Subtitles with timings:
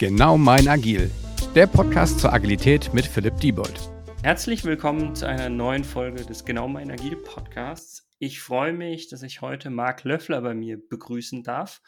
[0.00, 1.10] Genau mein Agil,
[1.54, 3.90] der Podcast zur Agilität mit Philipp Diebold.
[4.22, 8.10] Herzlich willkommen zu einer neuen Folge des Genau mein Agil Podcasts.
[8.18, 11.82] Ich freue mich, dass ich heute Marc Löffler bei mir begrüßen darf.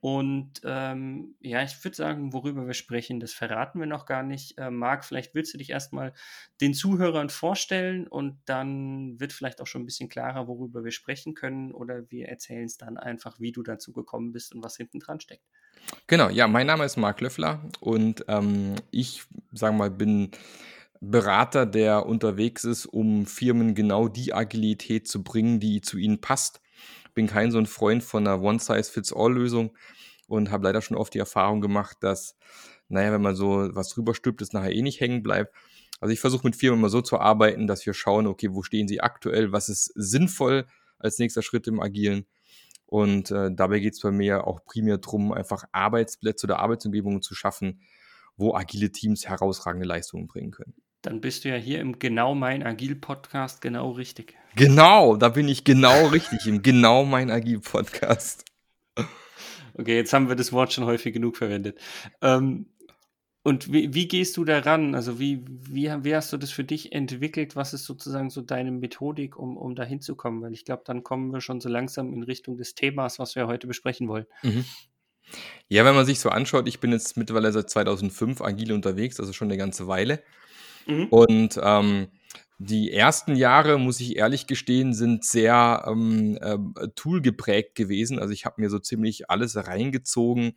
[0.00, 4.56] Und ähm, ja, ich würde sagen, worüber wir sprechen, das verraten wir noch gar nicht.
[4.56, 6.14] Äh, Marc, vielleicht willst du dich erstmal
[6.62, 11.34] den Zuhörern vorstellen und dann wird vielleicht auch schon ein bisschen klarer, worüber wir sprechen
[11.34, 15.00] können oder wir erzählen es dann einfach, wie du dazu gekommen bist und was hinten
[15.00, 15.44] dran steckt.
[16.06, 20.30] Genau, ja, mein Name ist Marc Löffler und ähm, ich, sage mal, bin
[21.00, 26.60] Berater, der unterwegs ist, um Firmen genau die Agilität zu bringen, die zu ihnen passt.
[27.20, 29.76] Bin kein so ein Freund von einer One-Size-Fits-All-Lösung
[30.26, 32.34] und habe leider schon oft die Erfahrung gemacht, dass,
[32.88, 35.54] naja, wenn man so was drüber stülpt, es nachher eh nicht hängen bleibt.
[36.00, 38.88] Also ich versuche mit Firmen immer so zu arbeiten, dass wir schauen, okay, wo stehen
[38.88, 40.66] sie aktuell, was ist sinnvoll
[40.98, 42.24] als nächster Schritt im Agilen
[42.86, 47.34] und äh, dabei geht es bei mir auch primär darum, einfach Arbeitsplätze oder Arbeitsumgebungen zu
[47.34, 47.82] schaffen,
[48.38, 50.74] wo agile Teams herausragende Leistungen bringen können.
[51.02, 54.36] Dann bist du ja hier im Genau mein Agil Podcast genau richtig.
[54.54, 58.44] Genau, da bin ich genau richtig im Genau mein Agil Podcast.
[59.74, 61.78] Okay, jetzt haben wir das Wort schon häufig genug verwendet.
[62.20, 62.66] Ähm,
[63.42, 64.94] und wie, wie, gehst du daran?
[64.94, 67.56] Also wie, wie, wie, hast du das für dich entwickelt?
[67.56, 70.42] Was ist sozusagen so deine Methodik, um, um da hinzukommen?
[70.42, 73.46] Weil ich glaube, dann kommen wir schon so langsam in Richtung des Themas, was wir
[73.46, 74.26] heute besprechen wollen.
[74.42, 74.66] Mhm.
[75.68, 79.32] Ja, wenn man sich so anschaut, ich bin jetzt mittlerweile seit 2005 agil unterwegs, also
[79.32, 80.22] schon eine ganze Weile.
[80.86, 81.06] Mhm.
[81.06, 82.08] Und ähm,
[82.58, 88.18] die ersten Jahre, muss ich ehrlich gestehen, sind sehr ähm, äh, toolgeprägt gewesen.
[88.18, 90.52] Also ich habe mir so ziemlich alles reingezogen,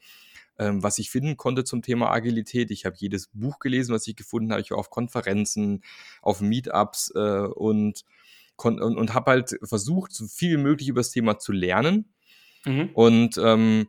[0.60, 2.72] ähm, was ich finden konnte zum Thema Agilität.
[2.72, 4.62] Ich habe jedes Buch gelesen, was ich gefunden habe.
[4.62, 5.82] Ich war auf Konferenzen,
[6.22, 8.04] auf Meetups äh, und,
[8.58, 12.14] und, und habe halt versucht, so viel wie möglich über das Thema zu lernen.
[12.66, 12.90] Mhm.
[12.94, 13.88] Und ähm,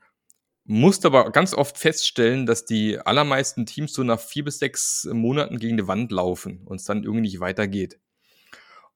[0.65, 5.59] musste aber ganz oft feststellen, dass die allermeisten Teams so nach vier bis sechs Monaten
[5.59, 8.01] gegen die Wand laufen und es dann irgendwie nicht weitergeht.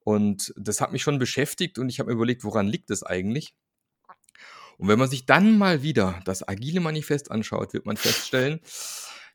[0.00, 3.54] Und das hat mich schon beschäftigt und ich habe mir überlegt, woran liegt es eigentlich?
[4.78, 8.60] Und wenn man sich dann mal wieder das agile Manifest anschaut, wird man feststellen,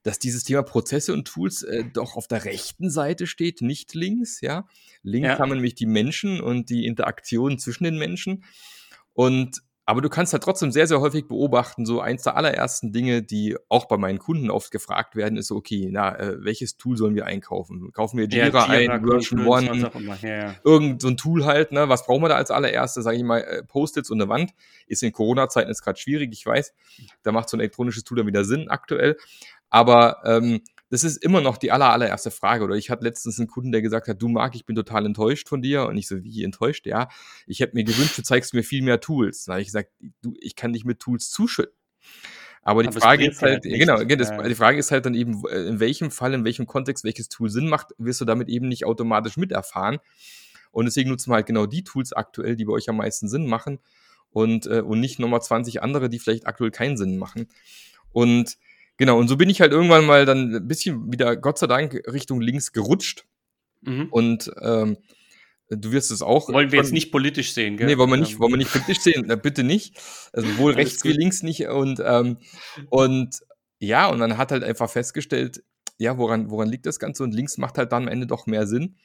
[0.01, 4.41] dass dieses Thema Prozesse und Tools äh, doch auf der rechten Seite steht, nicht links,
[4.41, 4.67] ja.
[5.03, 5.39] Links ja.
[5.39, 8.43] haben wir nämlich die Menschen und die Interaktion zwischen den Menschen.
[9.13, 13.21] Und aber du kannst halt trotzdem sehr, sehr häufig beobachten, so eins der allerersten Dinge,
[13.21, 16.95] die auch bei meinen Kunden oft gefragt werden, ist so, okay, na, äh, welches Tool
[16.95, 17.91] sollen wir einkaufen?
[17.91, 20.55] Kaufen wir Jira, ja, ein, Version One, ja, ja.
[20.63, 21.89] irgend so ein Tool halt, ne?
[21.89, 23.03] Was brauchen wir da als allererstes?
[23.03, 24.51] Sag ich mal, äh, Post-its und eine Wand.
[24.87, 26.73] Ist in Corona-Zeiten jetzt gerade schwierig, ich weiß.
[27.23, 29.17] Da macht so ein elektronisches Tool dann wieder Sinn aktuell.
[29.69, 30.61] Aber ähm,
[30.93, 32.63] das ist immer noch die aller, allererste Frage.
[32.63, 35.49] Oder ich hatte letztens einen Kunden, der gesagt hat, du Marc, ich bin total enttäuscht
[35.49, 35.87] von dir.
[35.87, 36.85] Und ich so, wie enttäuscht?
[36.85, 37.09] Ja,
[37.47, 39.45] ich hätte mir gewünscht, du zeigst mir viel mehr Tools.
[39.45, 39.89] Da habe ich gesagt,
[40.21, 41.73] du, ich kann dich mit Tools zuschütten.
[42.61, 45.43] Aber die Aber Frage ist halt, halt genau, das, die Frage ist halt dann eben,
[45.47, 48.67] äh, in welchem Fall, in welchem Kontext welches Tool Sinn macht, wirst du damit eben
[48.67, 49.97] nicht automatisch miterfahren.
[50.71, 53.47] Und deswegen nutzen wir halt genau die Tools aktuell, die bei euch am meisten Sinn
[53.47, 53.79] machen
[54.29, 57.47] und, äh, und nicht nochmal 20 andere, die vielleicht aktuell keinen Sinn machen.
[58.11, 58.57] Und
[58.97, 62.01] Genau, und so bin ich halt irgendwann mal dann ein bisschen wieder, Gott sei Dank,
[62.11, 63.25] Richtung links gerutscht.
[63.81, 64.07] Mhm.
[64.11, 64.97] Und ähm,
[65.69, 66.49] du wirst es auch.
[66.49, 67.87] Wollen wir jetzt nicht politisch sehen, gell?
[67.87, 69.23] Nee, wollen wir nicht, wollen wir nicht politisch sehen.
[69.25, 69.99] Na, bitte nicht.
[70.31, 71.67] Also wohl rechts wie links nicht.
[71.67, 72.37] Und, ähm,
[72.89, 73.39] und
[73.79, 75.63] ja, und dann hat halt einfach festgestellt,
[75.97, 77.23] ja, woran, woran liegt das Ganze?
[77.23, 78.95] Und links macht halt dann am Ende doch mehr Sinn.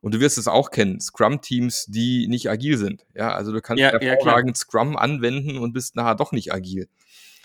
[0.00, 3.04] Und du wirst es auch kennen, Scrum-Teams, die nicht agil sind.
[3.16, 6.88] Ja, also du kannst ja, hervorragend ja, Scrum anwenden und bist nachher doch nicht agil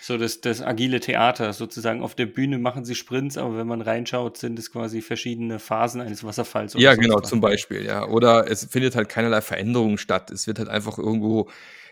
[0.05, 2.01] so das, das agile Theater sozusagen.
[2.01, 6.01] Auf der Bühne machen sie Sprints, aber wenn man reinschaut, sind es quasi verschiedene Phasen
[6.01, 6.73] eines Wasserfalls.
[6.73, 7.29] ja, genau, was.
[7.29, 8.05] zum Beispiel, ja.
[8.09, 10.29] Oder es findet halt keinerlei Veränderung statt.
[10.29, 11.49] Es wird halt einfach irgendwo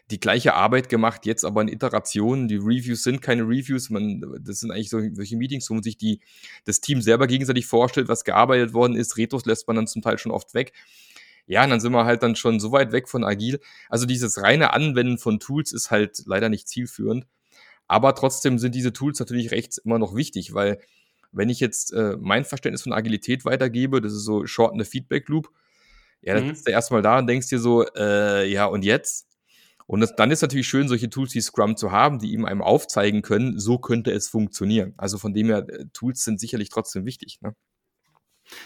[0.09, 2.49] die gleiche Arbeit gemacht, jetzt aber in Iterationen.
[2.49, 3.89] Die Reviews sind keine Reviews.
[3.89, 6.19] Man, das sind eigentlich solche Meetings, wo man sich die,
[6.65, 9.15] das Team selber gegenseitig vorstellt, was gearbeitet worden ist.
[9.15, 10.73] Retros lässt man dann zum Teil schon oft weg.
[11.45, 13.61] Ja, und dann sind wir halt dann schon so weit weg von agil.
[13.87, 17.25] Also dieses reine Anwenden von Tools ist halt leider nicht zielführend.
[17.91, 20.79] Aber trotzdem sind diese Tools natürlich rechts immer noch wichtig, weil
[21.33, 25.49] wenn ich jetzt äh, mein Verständnis von Agilität weitergebe, das ist so shortende Feedback Loop,
[26.21, 26.55] ja, dann mhm.
[26.55, 29.27] sitzt du erstmal da und denkst dir so, äh, ja, und jetzt?
[29.87, 32.61] Und das, dann ist natürlich schön, solche Tools wie Scrum zu haben, die ihm einem
[32.61, 34.93] aufzeigen können, so könnte es funktionieren.
[34.95, 37.39] Also von dem her, äh, Tools sind sicherlich trotzdem wichtig.
[37.41, 37.55] Ne?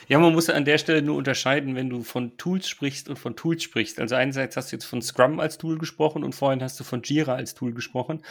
[0.07, 3.35] Ja, man muss an der Stelle nur unterscheiden, wenn du von Tools sprichst und von
[3.35, 3.99] Tools sprichst.
[3.99, 7.01] Also einerseits hast du jetzt von Scrum als Tool gesprochen und vorhin hast du von
[7.03, 8.21] Jira als Tool gesprochen.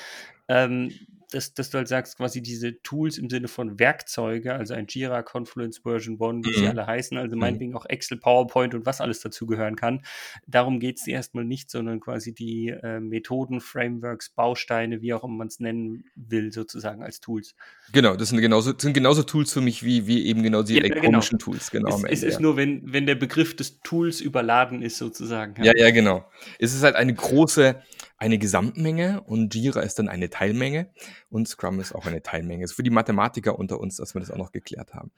[0.48, 0.92] Ähm,
[1.30, 5.22] dass, dass du halt sagst, quasi diese Tools im Sinne von Werkzeuge, also ein Jira,
[5.22, 6.54] Confluence Version 1, wie mhm.
[6.54, 7.40] sie alle heißen, also mhm.
[7.40, 10.02] meinetwegen auch Excel, PowerPoint und was alles dazugehören kann.
[10.46, 15.34] Darum geht es erstmal nicht, sondern quasi die äh, Methoden, Frameworks, Bausteine, wie auch immer
[15.34, 17.54] man es nennen will, sozusagen als Tools.
[17.92, 20.74] Genau, das sind genauso, das sind genauso Tools für mich wie, wie eben genau die
[20.74, 21.52] ja, elektronischen genau.
[21.52, 21.70] Tools.
[21.70, 22.40] Genau, es, es ist ja.
[22.40, 25.62] nur, wenn, wenn der Begriff des Tools überladen ist, sozusagen.
[25.62, 26.24] Ja, ja, ja genau.
[26.58, 27.82] Es ist halt eine große,
[28.24, 30.90] eine Gesamtmenge und Jira ist dann eine Teilmenge
[31.28, 32.64] und Scrum ist auch eine Teilmenge.
[32.64, 35.12] Ist für die Mathematiker unter uns, dass wir das auch noch geklärt haben.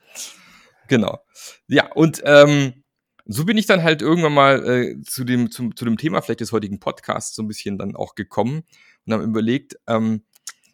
[0.89, 1.19] Genau.
[1.67, 2.83] Ja, und ähm,
[3.25, 6.41] so bin ich dann halt irgendwann mal äh, zu, dem, zum, zu dem Thema vielleicht
[6.41, 8.63] des heutigen Podcasts so ein bisschen dann auch gekommen
[9.05, 10.23] und habe überlegt, ähm,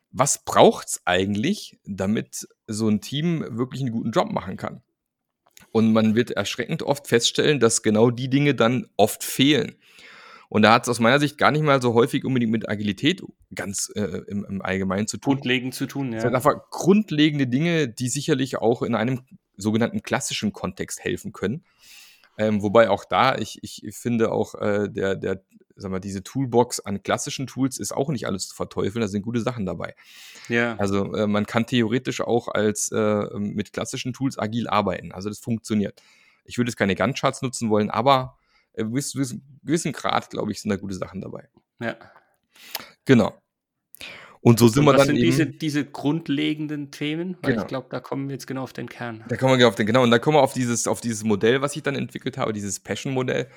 [0.10, 4.82] was braucht's eigentlich, damit so ein Team wirklich einen guten Job machen kann?
[5.72, 9.76] Und man wird erschreckend oft feststellen, dass genau die Dinge dann oft fehlen.
[10.50, 13.24] Und da hat es aus meiner Sicht gar nicht mal so häufig unbedingt mit Agilität
[13.56, 15.36] ganz äh, im, im, Allgemeinen zu tun.
[15.36, 16.18] Grundlegend zu tun, ja.
[16.18, 19.22] Es sind einfach grundlegende Dinge, die sicherlich auch in einem
[19.58, 21.64] sogenannten klassischen Kontext helfen können.
[22.38, 25.44] Ähm, wobei auch da, ich, ich finde auch, äh, der, der,
[25.76, 29.22] sag mal, diese Toolbox an klassischen Tools ist auch nicht alles zu verteufeln, da sind
[29.22, 29.96] gute Sachen dabei.
[30.50, 30.76] Ja.
[30.78, 35.12] Also äh, man kann theoretisch auch als äh, mit klassischen Tools agil arbeiten.
[35.12, 36.02] Also das funktioniert.
[36.46, 38.38] Ich würde jetzt keine Gantt-Charts nutzen wollen, aber
[38.74, 41.50] äh, bis, bis gewissen Grad, glaube ich, sind da gute Sachen dabei.
[41.80, 41.96] Ja.
[43.06, 43.38] Genau.
[44.42, 45.26] Und so sind und wir dann sind eben.
[45.26, 47.64] Diese, diese grundlegenden Themen, weil genau.
[47.64, 49.24] ich glaube, da kommen wir jetzt genau auf den Kern.
[49.30, 51.24] Da kommen wir genau auf den, genau, und da kommen wir auf dieses, auf dieses
[51.24, 53.50] Modell, was ich dann entwickelt habe, dieses Passion-Modell,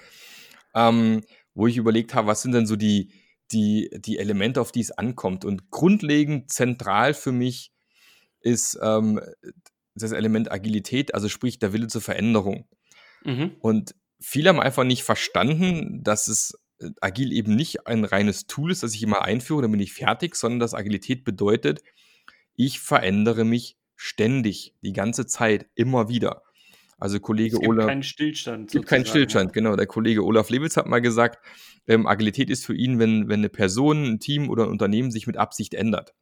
[0.74, 1.22] ähm,
[1.54, 3.12] wo ich überlegt habe, was sind denn so die,
[3.50, 5.44] die, die Elemente, auf die es ankommt.
[5.44, 7.72] Und grundlegend zentral für mich
[8.40, 9.20] ist ähm,
[9.96, 12.68] das Element Agilität, also sprich der Wille zur Veränderung.
[13.24, 13.56] Mhm.
[13.58, 18.70] Und viele haben einfach nicht verstanden, dass es äh, agil eben nicht ein reines Tool
[18.70, 21.82] ist, das ich immer einführe, dann bin ich fertig, sondern dass Agilität bedeutet,
[22.54, 26.42] ich verändere mich ständig, die ganze Zeit, immer wieder.
[26.98, 27.86] Also Kollege es gibt Olaf.
[27.86, 28.68] keinen Stillstand.
[28.68, 29.76] Es gibt keinen Stillstand, genau.
[29.76, 31.44] Der Kollege Olaf Lewitz hat mal gesagt,
[31.86, 35.26] ähm, Agilität ist für ihn, wenn, wenn eine Person, ein Team oder ein Unternehmen sich
[35.26, 36.14] mit Absicht ändert.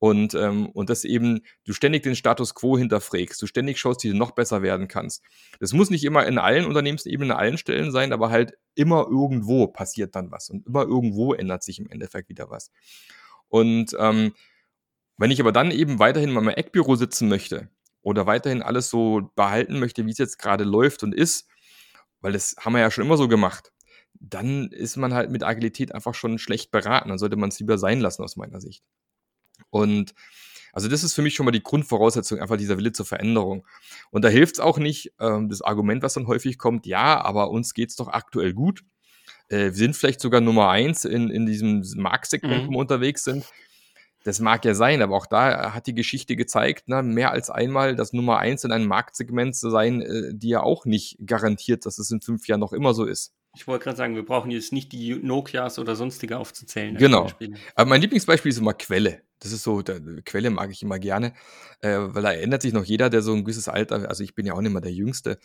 [0.00, 4.10] Und, ähm, und dass eben du ständig den Status quo hinterfragst, du ständig schaust, wie
[4.10, 5.22] du noch besser werden kannst.
[5.58, 9.66] Das muss nicht immer in allen Unternehmensebenen, an allen Stellen sein, aber halt immer irgendwo
[9.66, 12.70] passiert dann was und immer irgendwo ändert sich im Endeffekt wieder was.
[13.48, 14.34] Und ähm,
[15.16, 17.68] wenn ich aber dann eben weiterhin mal im Eckbüro sitzen möchte
[18.02, 21.48] oder weiterhin alles so behalten möchte, wie es jetzt gerade läuft und ist,
[22.20, 23.72] weil das haben wir ja schon immer so gemacht,
[24.20, 27.08] dann ist man halt mit Agilität einfach schon schlecht beraten.
[27.08, 28.84] Dann sollte man es lieber sein lassen aus meiner Sicht.
[29.70, 30.14] Und
[30.72, 33.66] also das ist für mich schon mal die Grundvoraussetzung, einfach dieser Wille zur Veränderung.
[34.10, 37.50] Und da hilft es auch nicht, ähm, das Argument, was dann häufig kommt, ja, aber
[37.50, 38.84] uns geht es doch aktuell gut.
[39.48, 42.68] Äh, wir sind vielleicht sogar Nummer eins in, in diesem Marktsegment, mhm.
[42.68, 43.44] wo wir unterwegs sind.
[44.24, 47.50] Das mag ja sein, aber auch da hat die Geschichte gezeigt, na, ne, mehr als
[47.50, 51.86] einmal das Nummer eins in einem Marktsegment zu sein, äh, die ja auch nicht garantiert,
[51.86, 53.32] dass es in fünf Jahren noch immer so ist.
[53.54, 56.96] Ich wollte gerade sagen, wir brauchen jetzt nicht die Nokias oder sonstige aufzuzählen.
[56.96, 57.28] Genau.
[57.74, 59.22] Aber mein Lieblingsbeispiel ist immer Quelle.
[59.40, 61.32] Das ist so, der, Quelle mag ich immer gerne,
[61.80, 64.46] äh, weil da erinnert sich noch jeder, der so ein gewisses Alter, also ich bin
[64.46, 65.38] ja auch nicht mehr der Jüngste.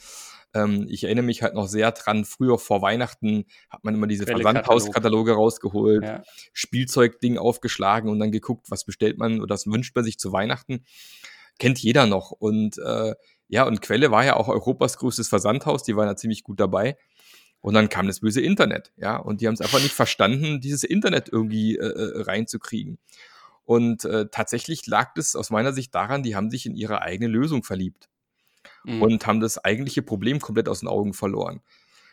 [0.54, 4.26] Ähm, ich erinnere mich halt noch sehr dran, früher vor Weihnachten hat man immer diese
[4.26, 6.24] Versandhauskataloge rausgeholt, ja.
[6.54, 10.86] Spielzeugding aufgeschlagen und dann geguckt, was bestellt man oder was wünscht man sich zu Weihnachten.
[11.60, 12.32] Kennt jeder noch.
[12.32, 13.14] Und äh,
[13.48, 16.98] ja, und Quelle war ja auch Europas größtes Versandhaus, die waren da ziemlich gut dabei.
[17.64, 20.84] Und dann kam das böse Internet, ja, und die haben es einfach nicht verstanden, dieses
[20.84, 22.98] Internet irgendwie äh, äh, reinzukriegen.
[23.64, 27.30] Und äh, tatsächlich lag das aus meiner Sicht daran, die haben sich in ihre eigene
[27.30, 28.10] Lösung verliebt
[28.84, 29.02] mhm.
[29.02, 31.62] und haben das eigentliche Problem komplett aus den Augen verloren.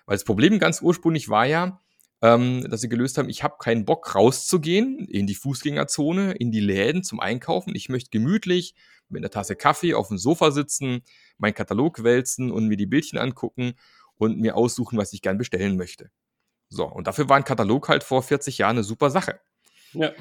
[0.06, 1.80] Weil das Problem ganz ursprünglich war ja,
[2.22, 6.60] ähm, dass sie gelöst haben, ich habe keinen Bock rauszugehen in die Fußgängerzone, in die
[6.60, 7.74] Läden zum Einkaufen.
[7.74, 8.76] Ich möchte gemütlich
[9.08, 11.02] mit einer Tasse Kaffee auf dem Sofa sitzen,
[11.38, 13.74] meinen Katalog wälzen und mir die Bildchen angucken
[14.20, 16.10] und mir aussuchen, was ich gern bestellen möchte.
[16.68, 19.40] So, und dafür war ein Katalog halt vor 40 Jahren eine super Sache.
[19.92, 20.12] Ja.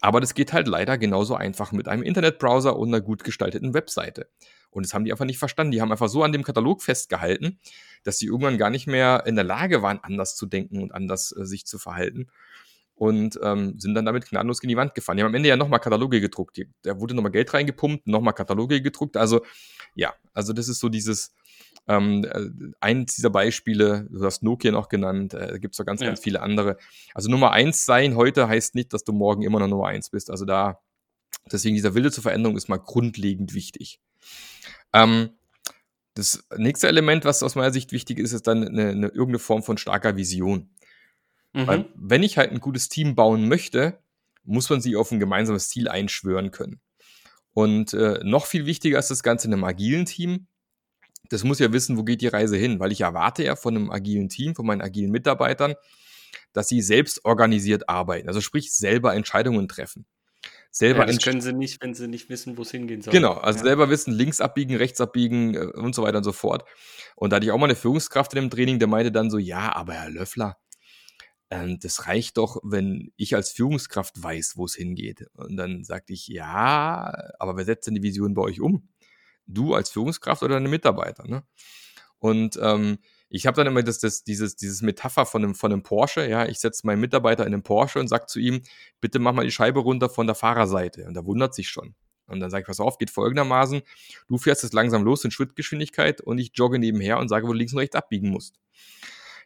[0.00, 4.30] Aber das geht halt leider genauso einfach mit einem Internetbrowser und einer gut gestalteten Webseite.
[4.70, 5.72] Und das haben die einfach nicht verstanden.
[5.72, 7.58] Die haben einfach so an dem Katalog festgehalten,
[8.04, 11.34] dass sie irgendwann gar nicht mehr in der Lage waren, anders zu denken und anders
[11.36, 12.28] äh, sich zu verhalten.
[12.98, 15.16] Und ähm, sind dann damit gnadenlos in die Wand gefahren.
[15.16, 16.60] Die haben am Ende ja nochmal Kataloge gedruckt.
[16.82, 19.16] Da wurde nochmal Geld reingepumpt, nochmal Kataloge gedruckt.
[19.16, 19.44] Also,
[19.94, 21.32] ja, also das ist so dieses,
[21.86, 26.00] ähm, äh, eins dieser Beispiele, du hast Nokia noch genannt, äh, gibt es noch ganz,
[26.00, 26.08] ja.
[26.08, 26.76] ganz viele andere.
[27.14, 30.30] Also Nummer eins sein heute heißt nicht, dass du morgen immer noch Nummer eins bist.
[30.30, 30.80] Also da,
[31.50, 34.00] deswegen dieser Wille zur Veränderung ist mal grundlegend wichtig.
[34.92, 35.30] Ähm,
[36.14, 39.62] das nächste Element, was aus meiner Sicht wichtig ist, ist dann eine, eine irgendeine Form
[39.62, 40.68] von starker Vision.
[41.58, 41.66] Mhm.
[41.66, 43.98] Weil wenn ich halt ein gutes Team bauen möchte,
[44.44, 46.80] muss man sie auf ein gemeinsames Ziel einschwören können.
[47.52, 50.46] Und äh, noch viel wichtiger ist das Ganze in einem agilen Team.
[51.30, 53.90] Das muss ja wissen, wo geht die Reise hin, weil ich erwarte ja von einem
[53.90, 55.74] agilen Team, von meinen agilen Mitarbeitern,
[56.52, 60.06] dass sie selbst organisiert arbeiten, also sprich selber Entscheidungen treffen.
[60.70, 63.12] Selber ja, das können sie nicht, wenn sie nicht wissen, wo es hingehen soll.
[63.12, 63.64] Genau, also ja.
[63.64, 66.64] selber wissen, links abbiegen, rechts abbiegen äh, und so weiter und so fort.
[67.16, 69.38] Und da hatte ich auch mal eine Führungskraft in dem Training, der meinte dann so,
[69.38, 70.56] ja, aber Herr Löffler,
[71.50, 75.26] ähm, das reicht doch, wenn ich als Führungskraft weiß, wo es hingeht.
[75.34, 78.88] Und dann sagte ich, ja, aber wer setzt denn die Vision bei euch um?
[79.46, 81.26] Du als Führungskraft oder deine Mitarbeiter?
[81.26, 81.42] Ne?
[82.18, 82.98] Und ähm,
[83.30, 86.46] ich habe dann immer das, das, dieses, dieses Metapher von einem, von einem Porsche, ja,
[86.46, 88.62] ich setze meinen Mitarbeiter in einen Porsche und sage zu ihm,
[89.00, 91.06] bitte mach mal die Scheibe runter von der Fahrerseite.
[91.06, 91.94] Und da wundert sich schon.
[92.26, 93.80] Und dann sage ich, pass auf, geht folgendermaßen,
[94.28, 97.58] du fährst jetzt langsam los in Schrittgeschwindigkeit und ich jogge nebenher und sage, wo du
[97.58, 98.58] links und rechts abbiegen musst.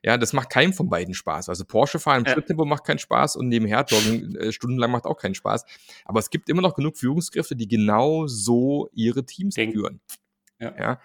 [0.04, 1.48] Ja, das macht keinem von beiden Spaß.
[1.48, 2.32] Also Porsche fahren im ja.
[2.32, 5.64] Schritttempo macht keinen Spaß und nebenher joggen äh, stundenlang macht auch keinen Spaß.
[6.04, 9.74] Aber es gibt immer noch genug Führungskräfte, die genau so ihre Teams Denk.
[9.74, 10.00] führen.
[10.58, 10.74] Ja.
[10.76, 11.00] ja.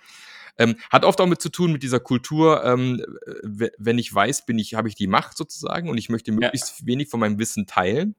[0.58, 3.04] Ähm, hat oft auch mit zu tun mit dieser Kultur, ähm,
[3.44, 6.88] wenn ich weiß, bin ich, habe ich die Macht sozusagen und ich möchte möglichst ja.
[6.88, 8.16] wenig von meinem Wissen teilen.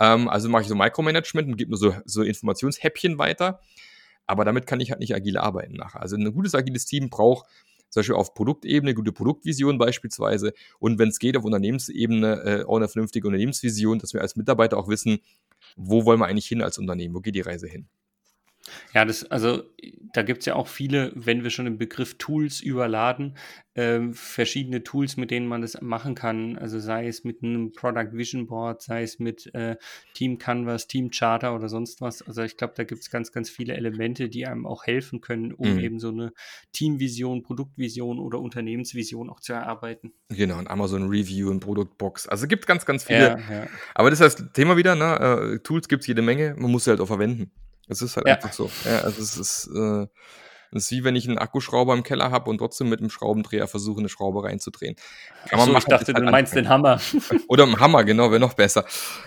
[0.00, 3.60] Ähm, also mache ich so Micromanagement und gebe nur so, so Informationshäppchen weiter.
[4.26, 6.00] Aber damit kann ich halt nicht agil arbeiten nachher.
[6.00, 7.46] Also ein gutes agiles Team braucht
[7.94, 12.76] zum Beispiel auf Produktebene, gute Produktvision beispielsweise und wenn es geht, auf Unternehmensebene äh, auch
[12.76, 15.20] eine vernünftige Unternehmensvision, dass wir als Mitarbeiter auch wissen,
[15.76, 17.86] wo wollen wir eigentlich hin als Unternehmen, wo geht die Reise hin.
[18.94, 19.62] Ja, das, also
[20.12, 23.36] da gibt es ja auch viele, wenn wir schon den Begriff Tools überladen,
[23.74, 26.56] äh, verschiedene Tools, mit denen man das machen kann.
[26.56, 29.76] Also sei es mit einem Product Vision Board, sei es mit äh,
[30.14, 32.22] Team Canvas, Team Charter oder sonst was.
[32.22, 35.52] Also ich glaube, da gibt es ganz, ganz viele Elemente, die einem auch helfen können,
[35.52, 35.80] um mhm.
[35.80, 36.32] eben so eine
[36.72, 40.12] Teamvision, Produktvision oder Unternehmensvision auch zu erarbeiten.
[40.28, 42.28] Genau, ein Amazon Review, ein Produktbox.
[42.28, 43.18] Also es gibt ganz, ganz viele.
[43.18, 43.66] Ja, ja.
[43.94, 45.54] Aber das ist das Thema wieder, ne?
[45.54, 47.50] Äh, Tools gibt es jede Menge, man muss sie halt auch verwenden.
[47.88, 48.34] Es ist halt ja.
[48.34, 48.70] einfach so.
[48.84, 50.06] Ja, also es ist, äh,
[50.72, 53.68] es ist wie wenn ich einen Akkuschrauber im Keller habe und trotzdem mit einem Schraubendreher
[53.68, 54.96] versuche, eine Schraube reinzudrehen.
[55.48, 57.00] Kann man so, machen, ich dachte, halt du meinst den Hammer.
[57.48, 58.84] Oder einen Hammer, genau, wäre noch besser.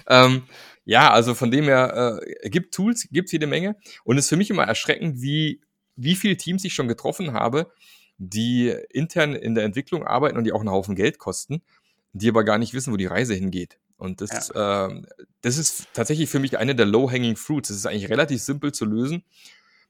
[0.08, 0.44] Ähm,
[0.86, 3.76] ja, also von dem her, äh, gibt Tools, gibt jede Menge.
[4.04, 5.62] Und es ist für mich immer erschreckend, wie,
[5.96, 7.72] wie viele Teams ich schon getroffen habe,
[8.18, 11.62] die intern in der Entwicklung arbeiten und die auch einen Haufen Geld kosten,
[12.14, 13.80] die aber gar nicht wissen, wo die Reise hingeht.
[13.98, 14.88] Und das, ja.
[14.88, 15.02] äh,
[15.42, 17.70] das ist tatsächlich für mich eine der Low-Hanging Fruits.
[17.70, 19.24] Das ist eigentlich relativ simpel zu lösen.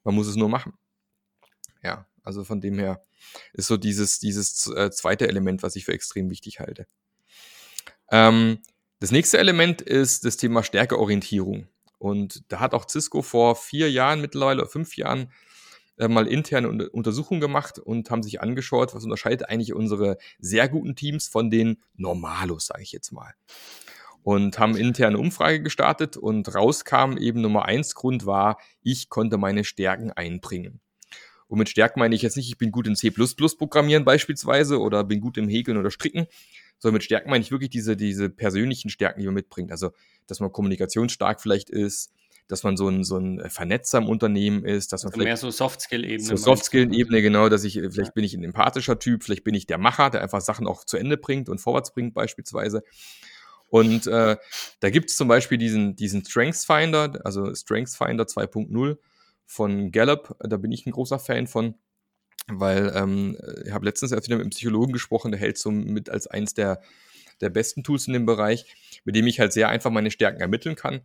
[0.04, 0.74] Man muss es nur machen.
[1.84, 3.04] Ja, also von dem her
[3.54, 6.88] ist so dieses, dieses äh, zweite Element, was ich für extrem wichtig halte.
[8.10, 8.60] Ähm,
[9.00, 11.68] das nächste Element ist das Thema Stärkeorientierung.
[12.00, 15.32] Und da hat auch Cisco vor vier Jahren mittlerweile, fünf Jahren,
[15.98, 20.96] äh, mal interne Untersuchungen gemacht und haben sich angeschaut, was unterscheidet eigentlich unsere sehr guten
[20.96, 23.34] Teams von den Normalos, sage ich jetzt mal
[24.27, 29.63] und haben interne Umfrage gestartet und rauskam eben Nummer eins Grund war, ich konnte meine
[29.63, 30.81] Stärken einbringen.
[31.48, 35.05] Und mit Stärken meine ich jetzt nicht, ich bin gut in C++ programmieren beispielsweise oder
[35.05, 36.27] bin gut im Häkeln oder Stricken,
[36.77, 39.72] sondern mit Stärken meine ich wirklich diese, diese persönlichen Stärken, die man mitbringt.
[39.72, 39.91] Also,
[40.27, 42.12] dass man kommunikationsstark vielleicht ist,
[42.50, 45.51] dass man so ein, so ein Vernetzer im Unternehmen ist, dass man also mehr so
[45.51, 46.27] Softskill-Ebene.
[46.27, 48.12] So Softskill-Ebene, genau, dass ich, vielleicht ja.
[48.12, 50.98] bin ich ein empathischer Typ, vielleicht bin ich der Macher, der einfach Sachen auch zu
[50.98, 52.84] Ende bringt und vorwärts bringt beispielsweise.
[53.69, 54.38] Und äh,
[54.79, 58.97] da gibt es zum Beispiel diesen, diesen Strengths Finder, also Strengths Finder 2.0
[59.45, 60.36] von Gallup.
[60.39, 61.75] Da bin ich ein großer Fan von,
[62.47, 66.09] weil ähm, ich habe letztens erst wieder mit einem Psychologen gesprochen, der hält so mit
[66.09, 66.81] als eins der,
[67.41, 68.65] der besten Tools in dem Bereich,
[69.03, 71.01] mit dem ich halt sehr einfach meine Stärken ermitteln kann.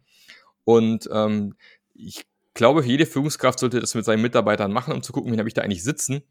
[0.65, 1.55] Und ähm,
[1.95, 5.49] ich glaube, jede Führungskraft sollte das mit seinen Mitarbeitern machen, um zu gucken, wen habe
[5.49, 6.23] ich da eigentlich sitzen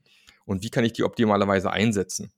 [0.46, 2.32] und wie kann ich die optimalerweise einsetzen.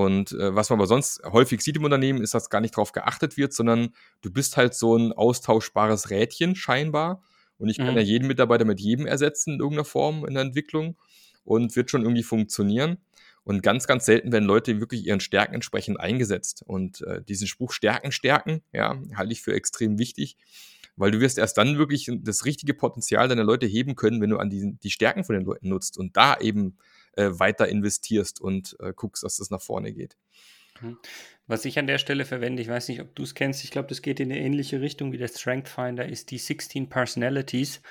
[0.00, 2.92] Und äh, was man aber sonst häufig sieht im Unternehmen, ist, dass gar nicht darauf
[2.92, 3.90] geachtet wird, sondern
[4.22, 7.22] du bist halt so ein austauschbares Rädchen scheinbar.
[7.58, 7.96] Und ich kann mhm.
[7.96, 10.96] ja jeden Mitarbeiter mit jedem ersetzen in irgendeiner Form in der Entwicklung
[11.44, 12.96] und wird schon irgendwie funktionieren.
[13.44, 16.62] Und ganz, ganz selten werden Leute wirklich ihren Stärken entsprechend eingesetzt.
[16.66, 20.38] Und äh, diesen Spruch Stärken, Stärken, ja, halte ich für extrem wichtig,
[20.96, 24.38] weil du wirst erst dann wirklich das richtige Potenzial deiner Leute heben können, wenn du
[24.38, 26.78] an die, die Stärken von den Leuten nutzt und da eben
[27.12, 30.16] äh, weiter investierst und äh, guckst, dass das nach vorne geht.
[30.80, 30.98] Mhm.
[31.46, 33.88] Was ich an der Stelle verwende, ich weiß nicht, ob du es kennst, ich glaube,
[33.88, 37.82] das geht in eine ähnliche Richtung wie der Strength Finder, ist die 16 Personalities,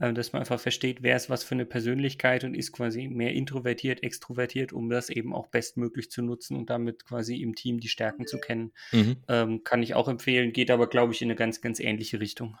[0.00, 3.32] äh, dass man einfach versteht, wer ist was für eine Persönlichkeit und ist quasi mehr
[3.32, 7.88] introvertiert, extrovertiert, um das eben auch bestmöglich zu nutzen und damit quasi im Team die
[7.88, 8.72] Stärken zu kennen.
[8.92, 9.16] Mhm.
[9.28, 12.58] Ähm, kann ich auch empfehlen, geht aber, glaube ich, in eine ganz, ganz ähnliche Richtung.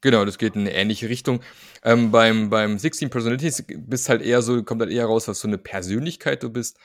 [0.00, 1.42] Genau, das geht in eine ähnliche Richtung.
[1.84, 5.46] Ähm, beim, beim 16 Personalities bist halt eher so, kommt halt eher raus, was so
[5.46, 6.78] eine Persönlichkeit du bist.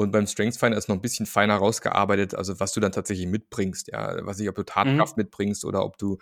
[0.00, 3.26] Und beim Strengths Finder ist noch ein bisschen feiner rausgearbeitet, also was du dann tatsächlich
[3.26, 4.16] mitbringst, ja.
[4.24, 5.24] Was ich, ob du Tatkraft mhm.
[5.24, 6.16] mitbringst oder ob du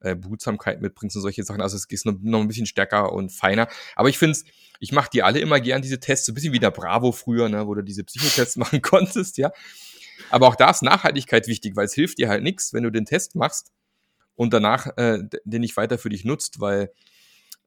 [0.00, 1.60] äh, Behutsamkeit mitbringst und solche Sachen.
[1.60, 3.68] Also es ist noch, noch ein bisschen stärker und feiner.
[3.94, 4.44] Aber ich finde es,
[4.80, 7.48] ich mache die alle immer gern, diese Tests, so ein bisschen wie der Bravo früher,
[7.48, 9.52] ne, wo du diese Psychotests machen konntest, ja.
[10.30, 13.04] Aber auch da ist Nachhaltigkeit wichtig, weil es hilft dir halt nichts, wenn du den
[13.04, 13.70] Test machst
[14.34, 16.90] und danach äh, den nicht weiter für dich nutzt, weil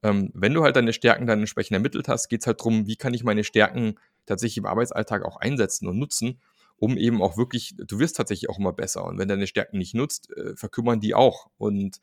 [0.02, 2.96] ähm, wenn du halt deine Stärken dann entsprechend ermittelt hast, geht es halt darum, wie
[2.96, 3.94] kann ich meine Stärken
[4.26, 6.40] tatsächlich im Arbeitsalltag auch einsetzen und nutzen,
[6.76, 9.04] um eben auch wirklich, du wirst tatsächlich auch immer besser.
[9.04, 11.48] Und wenn deine Stärken nicht nutzt, äh, verkümmern die auch.
[11.56, 12.00] Und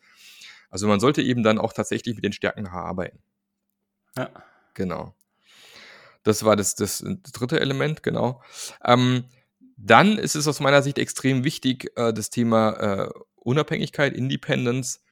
[0.70, 3.20] also man sollte eben dann auch tatsächlich mit den Stärken arbeiten.
[4.18, 4.30] Ja.
[4.74, 5.13] Genau.
[6.24, 8.42] Das war das, das, das dritte Element, genau.
[8.84, 9.25] Ähm,
[9.77, 15.03] dann ist es aus meiner Sicht extrem wichtig, äh, das Thema äh, Unabhängigkeit, Independence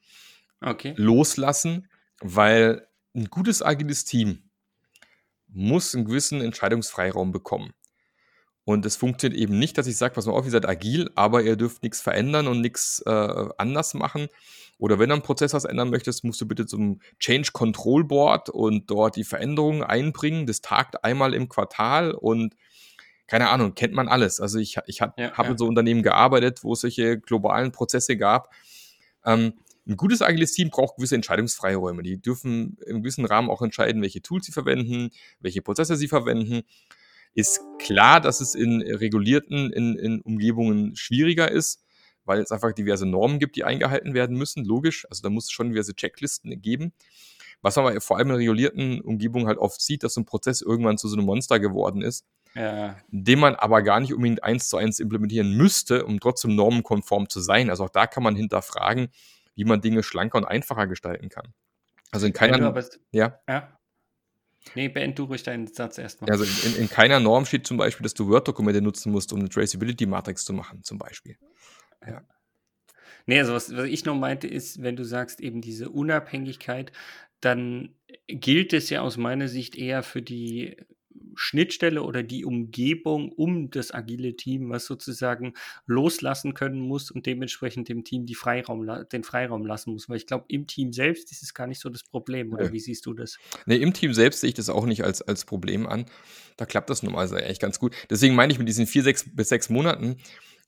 [0.62, 0.94] okay.
[0.96, 1.90] loslassen,
[2.22, 4.50] weil ein gutes agiles Team
[5.52, 7.74] muss einen gewissen Entscheidungsfreiraum bekommen.
[8.64, 11.42] Und es funktioniert eben nicht, dass ich sage, pass mal auf, ihr seid agil, aber
[11.42, 14.28] ihr dürft nichts verändern und nichts äh, anders machen.
[14.78, 18.50] Oder wenn du einen Prozess was ändern möchtest, musst du bitte zum Change Control Board
[18.50, 20.46] und dort die Veränderungen einbringen.
[20.46, 22.56] Das tagt einmal im Quartal und
[23.28, 24.40] keine Ahnung, kennt man alles.
[24.42, 25.52] Also ich, ich hab, ja, habe ja.
[25.54, 28.54] in so Unternehmen gearbeitet, wo es solche globalen Prozesse gab.
[29.26, 29.54] Ähm,
[29.88, 32.04] ein gutes agiles Team braucht gewisse Entscheidungsfreiräume.
[32.04, 35.10] Die dürfen im gewissen Rahmen auch entscheiden, welche Tools sie verwenden,
[35.40, 36.62] welche Prozesse sie verwenden.
[37.34, 41.84] Ist klar, dass es in regulierten in, in Umgebungen schwieriger ist,
[42.26, 44.66] weil es einfach diverse Normen gibt, die eingehalten werden müssen.
[44.66, 45.08] Logisch.
[45.10, 46.94] Also da muss es schon diverse Checklisten geben.
[47.62, 50.62] Was man aber vor allem in regulierten Umgebungen halt oft sieht, dass so ein Prozess
[50.62, 52.98] irgendwann zu so einem Monster geworden ist, ja.
[53.10, 57.40] den man aber gar nicht unbedingt eins zu eins implementieren müsste, um trotzdem normenkonform zu
[57.40, 57.70] sein.
[57.70, 59.10] Also auch da kann man hinterfragen,
[59.56, 61.54] wie man Dinge schlanker und einfacher gestalten kann.
[62.12, 62.62] Also in keiner.
[62.62, 63.40] Aber, ja.
[63.48, 63.78] ja.
[64.76, 66.30] Nee, beend du ruhig deinen Satz erstmal.
[66.30, 69.50] Also in, in, keiner Norm steht zum Beispiel, dass du Word-Dokumente nutzen musst, um eine
[69.50, 71.38] Traceability-Matrix zu machen, zum Beispiel.
[72.06, 72.22] Ja.
[73.26, 76.92] Nee, also was, was ich noch meinte, ist, wenn du sagst, eben diese Unabhängigkeit,
[77.40, 77.96] dann
[78.28, 80.78] gilt es ja aus meiner Sicht eher für die
[81.36, 85.54] Schnittstelle oder die Umgebung um das agile Team, was sozusagen
[85.86, 90.10] loslassen können muss und dementsprechend dem Team die Freiraum, den Freiraum lassen muss.
[90.10, 92.54] Weil ich glaube, im Team selbst ist es gar nicht so das Problem.
[92.54, 92.74] Oder nee.
[92.74, 93.38] wie siehst du das?
[93.66, 96.06] Nee, im Team selbst sehe ich das auch nicht als, als Problem an.
[96.58, 97.96] Da klappt das normalerweise eigentlich ganz gut.
[98.10, 100.18] Deswegen meine ich mit diesen vier, sechs bis sechs Monaten,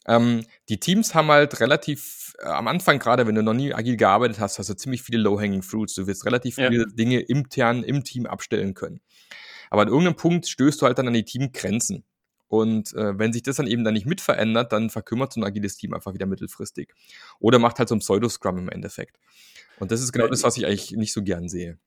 [0.06, 3.98] ähm, die Teams haben halt relativ äh, am Anfang, gerade wenn du noch nie agil
[3.98, 5.96] gearbeitet hast, hast du ziemlich viele Low-Hanging Fruits.
[5.96, 6.70] Du wirst relativ ja.
[6.70, 9.00] viele Dinge intern im Team abstellen können.
[9.74, 12.04] Aber an irgendeinem Punkt stößt du halt dann an die Teamgrenzen.
[12.48, 15.44] Und äh, wenn sich das dann eben dann nicht mit verändert, dann verkümmert so ein
[15.44, 16.94] agiles Team einfach wieder mittelfristig.
[17.40, 19.18] Oder macht halt so ein Pseudo-Scrum im Endeffekt.
[19.80, 21.80] Und das ist genau das, was ich eigentlich nicht so gern sehe.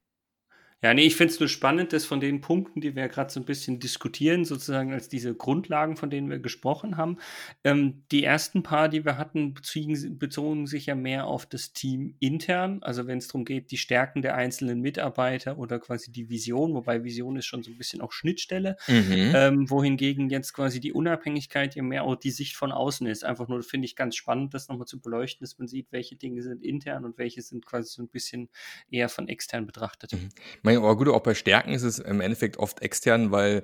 [0.82, 3.40] Ja, nee, ich finde es nur spannend, dass von den Punkten, die wir gerade so
[3.40, 7.16] ein bisschen diskutieren, sozusagen als diese Grundlagen, von denen wir gesprochen haben,
[7.64, 12.16] ähm, die ersten paar, die wir hatten, bezogen, bezogen sich ja mehr auf das Team
[12.20, 16.74] intern, also wenn es darum geht, die Stärken der einzelnen Mitarbeiter oder quasi die Vision,
[16.74, 19.32] wobei Vision ist schon so ein bisschen auch Schnittstelle, mhm.
[19.34, 23.24] ähm, wohingegen jetzt quasi die Unabhängigkeit ja mehr auch die Sicht von außen ist.
[23.24, 26.42] Einfach nur finde ich ganz spannend, das nochmal zu beleuchten, dass man sieht, welche Dinge
[26.42, 28.50] sind intern und welche sind quasi so ein bisschen
[28.90, 30.12] eher von extern betrachtet.
[30.12, 30.28] Mhm
[30.76, 33.62] aber gut, auch bei Stärken ist es im Endeffekt oft extern, weil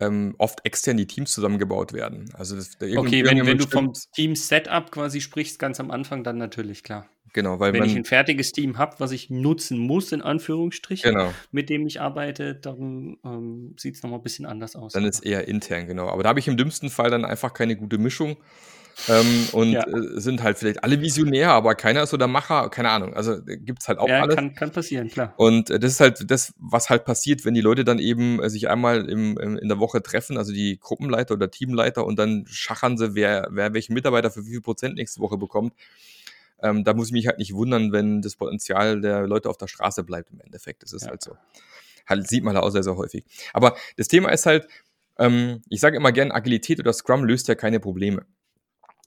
[0.00, 2.30] ähm, oft extern die Teams zusammengebaut werden.
[2.34, 6.82] Also das, okay, wenn, wenn du vom Team-Setup quasi sprichst, ganz am Anfang, dann natürlich,
[6.82, 7.08] klar.
[7.34, 11.14] Genau, weil wenn man, ich ein fertiges Team habe, was ich nutzen muss, in Anführungsstrichen,
[11.14, 11.32] genau.
[11.50, 14.92] mit dem ich arbeite, dann ähm, sieht es nochmal ein bisschen anders aus.
[14.92, 16.08] Dann ist eher intern, genau.
[16.08, 18.36] Aber da habe ich im dümmsten Fall dann einfach keine gute Mischung.
[19.08, 19.86] Ähm, und ja.
[19.86, 23.14] äh, sind halt vielleicht alle visionär, aber keiner ist so der Macher, keine Ahnung.
[23.14, 24.36] Also äh, gibt es halt auch ja, alles.
[24.36, 25.34] Kann, kann passieren, klar.
[25.36, 28.48] Und äh, das ist halt das, was halt passiert, wenn die Leute dann eben äh,
[28.48, 32.44] sich einmal im, im, in der Woche treffen, also die Gruppenleiter oder Teamleiter, und dann
[32.46, 35.74] schachern sie, wer, wer welchen Mitarbeiter für wie viel Prozent nächste Woche bekommt.
[36.62, 39.66] Ähm, da muss ich mich halt nicht wundern, wenn das Potenzial der Leute auf der
[39.66, 40.82] Straße bleibt im Endeffekt.
[40.82, 41.10] Das ist ja.
[41.10, 41.36] halt so.
[42.06, 43.24] Halt, sieht man halt auch sehr, sehr häufig.
[43.52, 44.68] Aber das Thema ist halt,
[45.18, 48.24] ähm, ich sage immer gern, Agilität oder Scrum löst ja keine Probleme.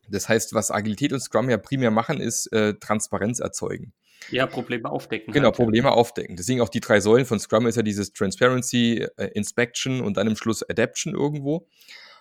[0.10, 3.94] Das heißt, was Agilität und Scrum ja primär machen, ist äh, Transparenz erzeugen.
[4.30, 5.34] Ja, Probleme aufdecken.
[5.34, 5.56] Genau, halt.
[5.56, 6.36] Probleme aufdecken.
[6.36, 10.28] Deswegen auch die drei Säulen von Scrum ist ja dieses Transparency, äh, Inspection und dann
[10.28, 11.68] im Schluss Adaption irgendwo.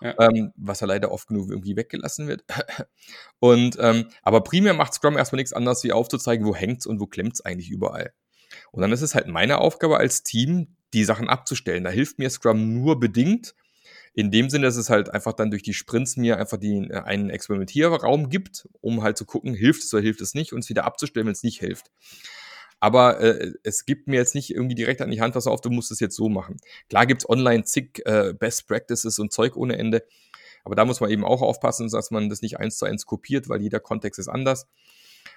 [0.00, 0.14] Ja.
[0.20, 2.44] Ähm, was ja leider oft genug irgendwie weggelassen wird.
[3.38, 7.06] und ähm, aber primär macht Scrum erstmal nichts anderes, wie aufzuzeigen, wo hängt's und wo
[7.06, 8.12] klemmt's eigentlich überall.
[8.70, 11.84] Und dann ist es halt meine Aufgabe als Team, die Sachen abzustellen.
[11.84, 13.54] Da hilft mir Scrum nur bedingt,
[14.14, 17.00] in dem Sinne, dass es halt einfach dann durch die Sprints mir einfach die, äh,
[17.00, 20.68] einen Experimentierraum gibt, um halt zu gucken, hilft es oder hilft es nicht, und es
[20.68, 21.90] wieder abzustellen, wenn es nicht hilft.
[22.80, 25.70] Aber äh, es gibt mir jetzt nicht irgendwie direkt an die Hand, was auf, du
[25.70, 26.58] musst es jetzt so machen.
[26.88, 30.04] Klar gibt es online zig äh, Best Practices und Zeug ohne Ende.
[30.64, 33.48] Aber da muss man eben auch aufpassen, dass man das nicht eins zu eins kopiert,
[33.48, 34.66] weil jeder Kontext ist anders.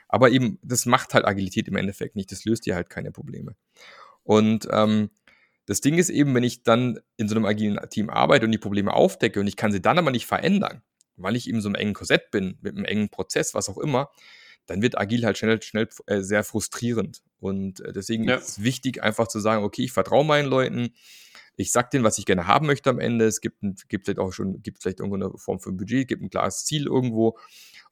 [0.07, 2.31] Aber eben, das macht halt Agilität im Endeffekt nicht.
[2.31, 3.55] Das löst dir halt keine Probleme.
[4.23, 5.09] Und ähm,
[5.67, 8.57] das Ding ist eben, wenn ich dann in so einem agilen Team arbeite und die
[8.57, 10.81] Probleme aufdecke und ich kann sie dann aber nicht verändern,
[11.17, 14.09] weil ich eben so einem engen Korsett bin, mit einem engen Prozess, was auch immer,
[14.65, 17.21] dann wird agil halt schnell, schnell äh, sehr frustrierend.
[17.39, 18.35] Und äh, deswegen ja.
[18.35, 20.93] ist es wichtig, einfach zu sagen, okay, ich vertraue meinen Leuten,
[21.57, 23.25] ich sag denen, was ich gerne haben möchte am Ende.
[23.25, 26.07] Es gibt, ein, gibt vielleicht auch schon, gibt vielleicht irgendwo eine Form für ein Budget,
[26.07, 27.37] gibt ein klares Ziel irgendwo.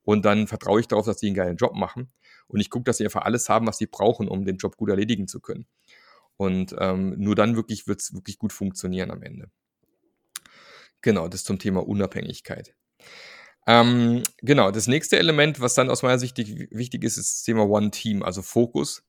[0.04, 2.14] Und dann vertraue ich darauf, dass die einen geilen Job machen.
[2.48, 4.90] Und ich gucke, dass sie einfach alles haben, was sie brauchen, um den Job gut
[4.90, 5.66] erledigen zu können.
[6.38, 9.50] Und ähm, nur dann wirklich wird es wirklich gut funktionieren am Ende.
[11.02, 12.76] Genau, das zum Thema Unabhängigkeit.
[13.68, 17.68] Ähm, genau, das nächste Element, was dann aus meiner Sicht wichtig ist, ist das Thema
[17.68, 19.04] One Team, also Fokus.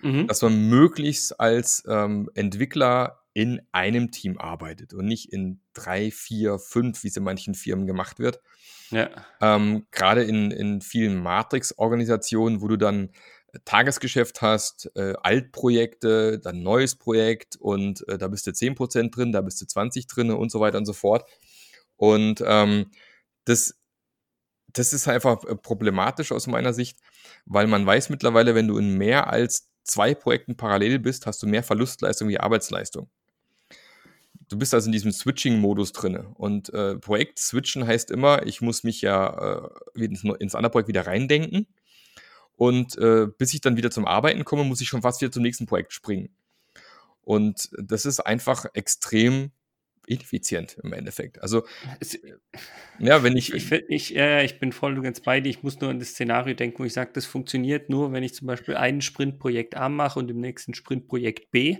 [0.00, 0.26] Mhm.
[0.26, 6.58] Dass man möglichst als ähm, Entwickler in einem Team arbeitet und nicht in drei, vier,
[6.58, 8.40] fünf, wie es in manchen Firmen gemacht wird.
[8.90, 9.10] Ja.
[9.40, 13.10] Ähm, Gerade in, in vielen Matrix-Organisationen, wo du dann
[13.64, 19.40] Tagesgeschäft hast, äh, Altprojekte, dann neues Projekt und äh, da bist du 10% drin, da
[19.40, 21.28] bist du 20 drin und so weiter und so fort.
[21.96, 22.90] Und ähm,
[23.44, 23.76] das,
[24.72, 26.98] das ist einfach äh, problematisch aus meiner Sicht,
[27.46, 31.46] weil man weiß mittlerweile, wenn du in mehr als zwei Projekten parallel bist, hast du
[31.46, 33.08] mehr Verlustleistung wie Arbeitsleistung
[34.48, 36.16] du bist also in diesem Switching-Modus drin.
[36.34, 41.06] Und äh, Projekt switchen heißt immer, ich muss mich ja äh, ins andere Projekt wieder
[41.06, 41.66] reindenken.
[42.56, 45.42] Und äh, bis ich dann wieder zum Arbeiten komme, muss ich schon fast wieder zum
[45.42, 46.36] nächsten Projekt springen.
[47.22, 49.50] Und das ist einfach extrem
[50.06, 51.40] ineffizient im Endeffekt.
[51.42, 51.64] Also,
[52.00, 52.18] es,
[52.98, 53.52] ja, wenn ich.
[53.52, 55.50] Ich, ich, äh, ich bin voll ganz bei dir.
[55.50, 58.34] Ich muss nur an das Szenario denken, wo ich sage, das funktioniert nur, wenn ich
[58.34, 61.78] zum Beispiel einen Sprintprojekt A mache und im nächsten Sprintprojekt B.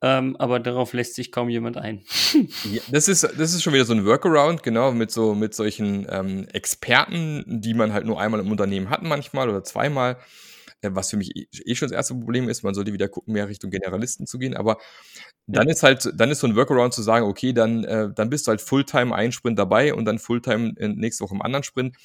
[0.00, 2.02] Ähm, aber darauf lässt sich kaum jemand ein.
[2.72, 6.06] ja, das, ist, das ist schon wieder so ein Workaround, genau, mit, so, mit solchen
[6.10, 10.18] ähm, Experten, die man halt nur einmal im Unternehmen hat, manchmal oder zweimal.
[10.82, 12.62] Äh, was für mich eh, eh schon das erste Problem ist.
[12.62, 14.54] Man sollte wieder gucken, mehr Richtung Generalisten zu gehen.
[14.54, 14.78] Aber
[15.46, 18.46] dann ist halt, dann ist so ein Workaround zu sagen, okay, dann, äh, dann bist
[18.46, 21.96] du halt Fulltime einen Sprint dabei und dann Fulltime nächste Woche im anderen Sprint.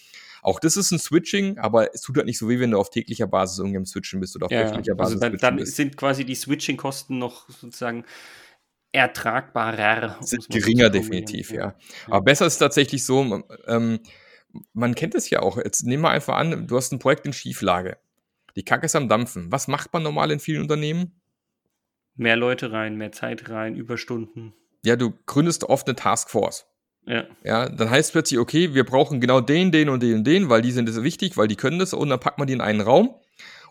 [0.41, 2.89] Auch das ist ein Switching, aber es tut halt nicht so weh, wenn du auf
[2.89, 5.21] täglicher Basis irgendwie am Switchen bist oder auf ja, wöchentlicher also Basis.
[5.21, 8.05] Also dann, dann sind quasi die Switching-Kosten noch sozusagen
[8.91, 10.17] ertragbarer.
[10.21, 11.59] Sind geringer definitiv, ja.
[11.59, 11.75] ja.
[12.07, 13.99] Aber besser ist tatsächlich so, ähm,
[14.73, 15.57] man kennt es ja auch.
[15.57, 17.97] Jetzt nehmen wir einfach an, du hast ein Projekt in Schieflage.
[18.55, 19.51] Die Kacke ist am Dampfen.
[19.51, 21.16] Was macht man normal in vielen Unternehmen?
[22.17, 24.53] Mehr Leute rein, mehr Zeit rein, Überstunden.
[24.83, 26.65] Ja, du gründest oft eine Taskforce.
[27.05, 27.25] Ja.
[27.43, 30.61] Ja, dann heißt plötzlich, okay, wir brauchen genau den, den und den und den, weil
[30.61, 32.81] die sind das wichtig, weil die können das und dann packt man die in einen
[32.81, 33.15] Raum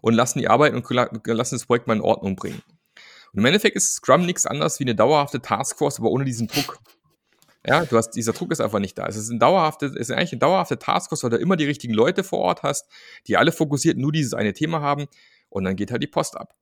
[0.00, 2.62] und lassen die arbeiten und lassen das Projekt mal in Ordnung bringen.
[3.32, 6.78] Und im Endeffekt ist Scrum nichts anderes wie eine dauerhafte Taskforce, aber ohne diesen Druck.
[7.66, 9.06] Ja, du hast, dieser Druck ist einfach nicht da.
[9.06, 11.92] Es ist ein dauerhafte, es ist eigentlich eine dauerhafte Taskforce, weil du immer die richtigen
[11.92, 12.87] Leute vor Ort hast,
[13.26, 15.06] die alle fokussiert nur dieses eine Thema haben
[15.48, 16.54] und dann geht halt die Post ab.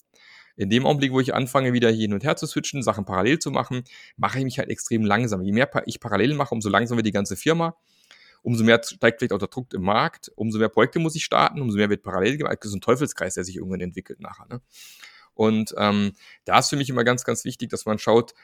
[0.57, 3.51] In dem Augenblick, wo ich anfange, wieder hin und her zu switchen, Sachen parallel zu
[3.51, 3.83] machen,
[4.17, 5.43] mache ich mich halt extrem langsam.
[5.43, 7.77] Je mehr ich parallel mache, umso langsamer wird die ganze Firma.
[8.43, 11.63] Umso mehr steigt vielleicht auch der Druck im Markt, umso mehr Projekte muss ich starten,
[11.63, 12.59] umso mehr wird parallel gemacht.
[12.61, 14.47] Das ist ein Teufelskreis, der sich irgendwann entwickelt nachher.
[14.47, 14.61] Ne?
[15.33, 16.13] Und ähm,
[16.45, 18.35] da ist für mich immer ganz, ganz wichtig, dass man schaut,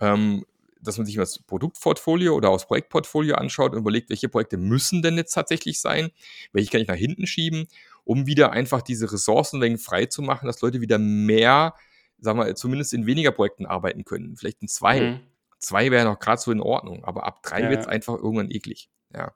[0.00, 0.44] ähm,
[0.80, 5.16] dass man sich das Produktportfolio oder aus Projektportfolio anschaut und überlegt, welche Projekte müssen denn
[5.16, 6.10] jetzt tatsächlich sein,
[6.52, 7.68] welche kann ich nach hinten schieben,
[8.04, 11.74] um wieder einfach diese Ressourcenmengen frei zu machen, dass Leute wieder mehr,
[12.18, 14.36] sagen wir, zumindest in weniger Projekten arbeiten können.
[14.36, 15.00] Vielleicht in zwei.
[15.00, 15.20] Mhm.
[15.58, 17.70] Zwei wäre noch gerade so in Ordnung, aber ab drei ja.
[17.70, 18.90] wird es einfach irgendwann eklig.
[19.14, 19.32] Ja.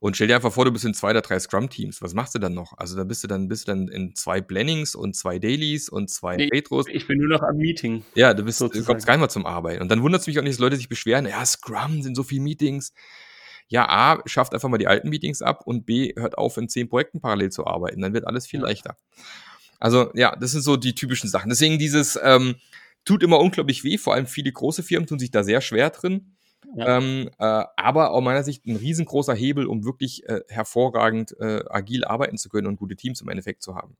[0.00, 2.02] Und stell dir einfach vor, du bist in zwei oder drei Scrum-Teams.
[2.02, 2.72] Was machst du dann noch?
[2.76, 6.08] Also da bist du dann, bist du dann in zwei Plannings und zwei Dailies und
[6.08, 6.86] zwei nee, Retros.
[6.88, 8.04] Ich bin nur noch am Meeting.
[8.14, 8.84] Ja, du bist, sozusagen.
[8.84, 9.82] du kommst gar nicht mal zum Arbeiten.
[9.82, 12.22] Und dann wundert es mich auch nicht, dass Leute sich beschweren, ja, Scrum sind so
[12.22, 12.92] viele Meetings.
[13.68, 16.88] Ja, A, schafft einfach mal die alten Meetings ab und B, hört auf, in zehn
[16.88, 18.00] Projekten parallel zu arbeiten.
[18.00, 18.96] Dann wird alles viel leichter.
[19.78, 21.50] Also, ja, das sind so die typischen Sachen.
[21.50, 22.56] Deswegen dieses, ähm,
[23.04, 26.34] tut immer unglaublich weh, vor allem viele große Firmen tun sich da sehr schwer drin.
[26.76, 26.98] Ja.
[26.98, 32.04] Ähm, äh, aber aus meiner Sicht ein riesengroßer Hebel, um wirklich äh, hervorragend äh, agil
[32.04, 33.96] arbeiten zu können und gute Teams im Endeffekt zu haben.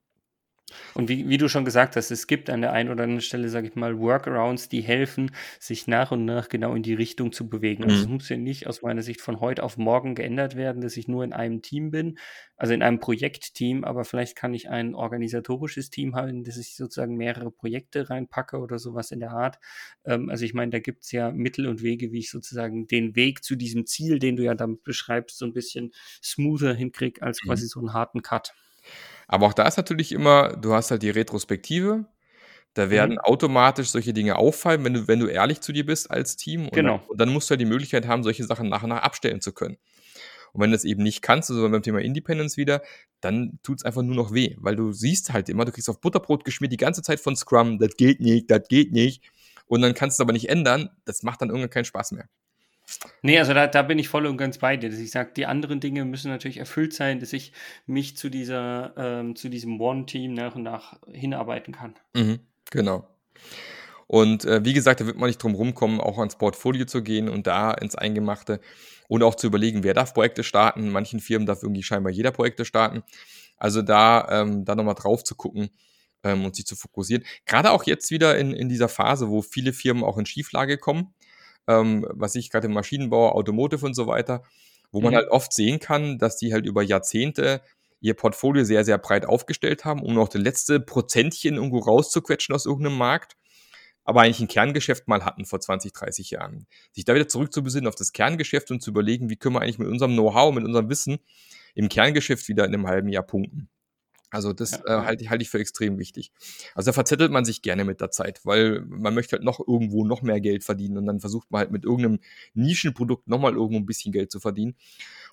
[0.95, 3.49] Und wie, wie du schon gesagt hast, es gibt an der einen oder anderen Stelle,
[3.49, 7.49] sage ich mal, Workarounds, die helfen, sich nach und nach genau in die Richtung zu
[7.49, 7.85] bewegen.
[7.85, 8.15] Also es mhm.
[8.15, 11.25] muss ja nicht aus meiner Sicht von heute auf morgen geändert werden, dass ich nur
[11.25, 12.19] in einem Team bin,
[12.57, 17.17] also in einem Projektteam, aber vielleicht kann ich ein organisatorisches Team haben, dass ich sozusagen
[17.17, 19.59] mehrere Projekte reinpacke oder sowas in der Art.
[20.05, 23.17] Ähm, also ich meine, da gibt es ja Mittel und Wege, wie ich sozusagen den
[23.17, 27.43] Weg zu diesem Ziel, den du ja dann beschreibst, so ein bisschen smoother hinkriege als
[27.43, 27.49] mhm.
[27.49, 28.55] quasi so einen harten Cut.
[29.29, 32.07] Aber auch da ist natürlich immer, du hast halt die Retrospektive.
[32.75, 33.21] Da werden mhm.
[33.21, 36.65] automatisch solche Dinge auffallen, wenn du, wenn du ehrlich zu dir bist als Team.
[36.65, 36.99] Und genau.
[36.99, 39.41] Dann, und dann musst du ja die Möglichkeit haben, solche Sachen nach und nach abstellen
[39.41, 39.77] zu können.
[40.53, 42.83] Und wenn du das eben nicht kannst, also beim Thema Independence wieder,
[43.21, 46.01] dann tut es einfach nur noch weh, weil du siehst halt immer, du kriegst auf
[46.01, 49.23] Butterbrot geschmiert die ganze Zeit von Scrum, das geht nicht, das geht nicht.
[49.67, 52.29] Und dann kannst du es aber nicht ändern, das macht dann irgendwann keinen Spaß mehr.
[53.23, 55.47] Nee, also da, da bin ich voll und ganz bei dir, dass ich sage, die
[55.47, 57.53] anderen Dinge müssen natürlich erfüllt sein, dass ich
[57.87, 61.95] mich zu dieser, ähm, zu diesem One-Team nach und nach hinarbeiten kann.
[62.15, 63.07] Mhm, genau.
[64.07, 67.29] Und äh, wie gesagt, da wird man nicht drum rumkommen, auch ans Portfolio zu gehen
[67.29, 68.61] und da ins Eingemachte
[69.07, 70.85] und auch zu überlegen, wer darf Projekte starten.
[70.85, 73.03] In manchen Firmen darf irgendwie scheinbar jeder Projekte starten.
[73.59, 75.69] Also da, ähm, da nochmal drauf zu gucken
[76.23, 77.25] ähm, und sich zu fokussieren.
[77.45, 81.13] Gerade auch jetzt wieder in, in dieser Phase, wo viele Firmen auch in Schieflage kommen,
[81.69, 84.43] ähm, was ich gerade im Maschinenbau, Automotive und so weiter,
[84.91, 85.17] wo man mhm.
[85.17, 87.61] halt oft sehen kann, dass die halt über Jahrzehnte
[88.01, 92.65] ihr Portfolio sehr, sehr breit aufgestellt haben, um noch das letzte Prozentchen irgendwo rauszuquetschen aus
[92.65, 93.37] irgendeinem Markt,
[94.05, 96.67] aber eigentlich ein Kerngeschäft mal hatten vor 20, 30 Jahren.
[96.93, 99.89] Sich da wieder zurückzubesinnen auf das Kerngeschäft und zu überlegen, wie können wir eigentlich mit
[99.89, 101.19] unserem Know-how, mit unserem Wissen
[101.75, 103.69] im Kerngeschäft wieder in einem halben Jahr punkten.
[104.31, 106.33] Also das ja, äh, halte halt ich für extrem wichtig.
[106.75, 110.05] Also da verzettelt man sich gerne mit der Zeit, weil man möchte halt noch irgendwo
[110.05, 112.21] noch mehr Geld verdienen und dann versucht man halt mit irgendeinem
[112.55, 114.77] Nischenprodukt nochmal irgendwo ein bisschen Geld zu verdienen.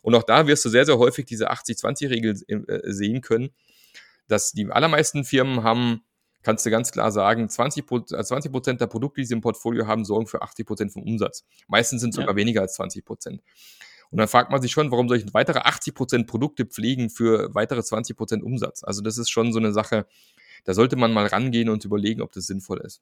[0.02, 3.50] Und auch da wirst du sehr, sehr häufig diese 80-20-Regel äh, sehen können,
[4.28, 6.02] dass die allermeisten Firmen haben,
[6.44, 10.06] kannst du ganz klar sagen, 20 äh, Prozent der Produkte, die sie im Portfolio haben,
[10.06, 11.44] sorgen für 80 Prozent vom Umsatz.
[11.68, 12.36] Meistens sind es sogar ja.
[12.38, 13.42] weniger als 20 Prozent.
[14.12, 17.80] Und dann fragt man sich schon, warum soll ich weitere 80% Produkte pflegen für weitere
[17.80, 18.84] 20% Umsatz?
[18.84, 20.06] Also das ist schon so eine Sache,
[20.64, 23.02] da sollte man mal rangehen und überlegen, ob das sinnvoll ist.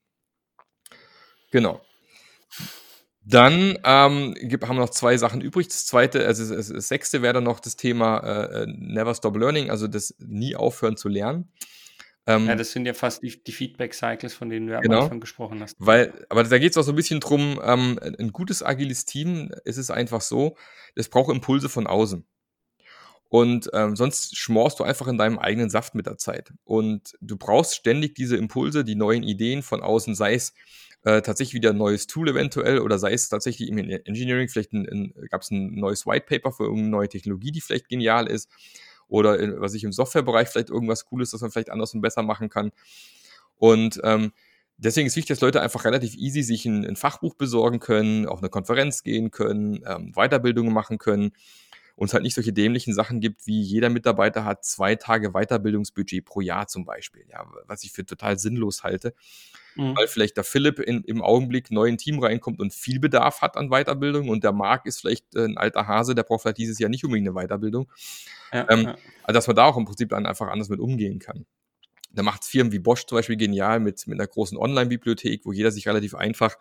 [1.51, 1.81] Genau.
[3.25, 5.67] Dann ähm, gibt, haben wir noch zwei Sachen übrig.
[5.67, 9.37] Das zweite, also das, das sechste wäre dann noch das Thema äh, äh Never Stop
[9.37, 11.49] Learning, also das nie aufhören zu lernen.
[12.25, 15.19] Ähm, ja, das sind ja fast die, die Feedback-Cycles, von denen du genau, am Anfang
[15.19, 15.75] gesprochen hast.
[15.79, 19.51] Weil, aber da geht es auch so ein bisschen drum, ähm, ein gutes agiles Team
[19.65, 20.55] ist es einfach so,
[20.95, 22.25] es braucht Impulse von außen.
[23.27, 26.53] Und ähm, sonst schmorst du einfach in deinem eigenen Saft mit der Zeit.
[26.65, 30.53] Und du brauchst ständig diese Impulse, die neuen Ideen von außen, sei es
[31.03, 34.71] äh, tatsächlich wieder ein neues Tool eventuell oder sei es tatsächlich im Engineering, vielleicht
[35.29, 38.49] gab es ein neues White Paper für irgendeine neue Technologie, die vielleicht genial ist
[39.07, 42.23] oder in, was ich im Softwarebereich vielleicht irgendwas Cooles, das man vielleicht anders und besser
[42.23, 42.71] machen kann.
[43.57, 44.33] Und ähm,
[44.77, 48.39] deswegen ist wichtig, dass Leute einfach relativ easy sich ein, ein Fachbuch besorgen können, auf
[48.39, 51.31] eine Konferenz gehen können, ähm, Weiterbildungen machen können
[51.95, 56.25] und es halt nicht solche dämlichen Sachen gibt, wie jeder Mitarbeiter hat zwei Tage Weiterbildungsbudget
[56.25, 59.13] pro Jahr zum Beispiel, ja, was ich für total sinnlos halte,
[59.75, 59.95] mhm.
[59.95, 63.57] weil vielleicht der Philipp in, im Augenblick neu in Team reinkommt und viel Bedarf hat
[63.57, 66.79] an Weiterbildung und der Marc ist vielleicht äh, ein alter Hase, der braucht vielleicht dieses
[66.79, 67.91] Jahr nicht unbedingt eine Weiterbildung.
[68.51, 68.95] Ja, ähm, ja.
[69.23, 71.45] Also dass man da auch im Prinzip dann einfach anders mit umgehen kann.
[72.15, 75.51] Da macht es Firmen wie Bosch zum Beispiel genial mit, mit einer großen Online-Bibliothek, wo
[75.51, 76.55] jeder sich relativ einfach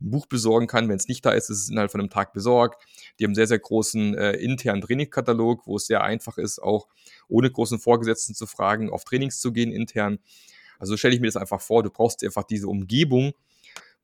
[0.00, 0.88] ein Buch besorgen kann.
[0.88, 2.84] Wenn es nicht da ist, ist es innerhalb von einem Tag besorgt.
[3.18, 6.88] Die haben einen sehr, sehr großen äh, internen Trainingkatalog, wo es sehr einfach ist, auch
[7.28, 10.18] ohne großen Vorgesetzten zu fragen, auf Trainings zu gehen intern.
[10.78, 13.32] Also stelle ich mir das einfach vor, du brauchst einfach diese Umgebung,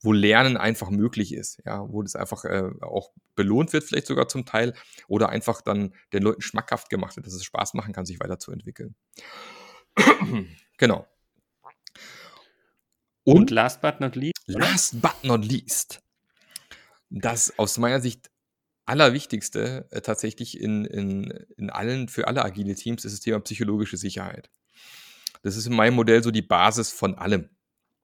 [0.01, 4.29] wo Lernen einfach möglich ist, ja, wo das einfach äh, auch belohnt wird, vielleicht sogar
[4.29, 4.75] zum Teil,
[5.07, 8.97] oder einfach dann den Leuten schmackhaft gemacht wird, dass es Spaß machen kann, sich weiterzuentwickeln.
[10.77, 11.07] genau.
[13.25, 14.43] Und, Und, last but not least.
[14.47, 16.03] Last but not least.
[17.11, 18.31] Das aus meiner Sicht
[18.85, 23.97] Allerwichtigste äh, tatsächlich in, in, in allen, für alle agile Teams ist das Thema psychologische
[23.97, 24.51] Sicherheit.
[25.43, 27.51] Das ist in meinem Modell so die Basis von allem.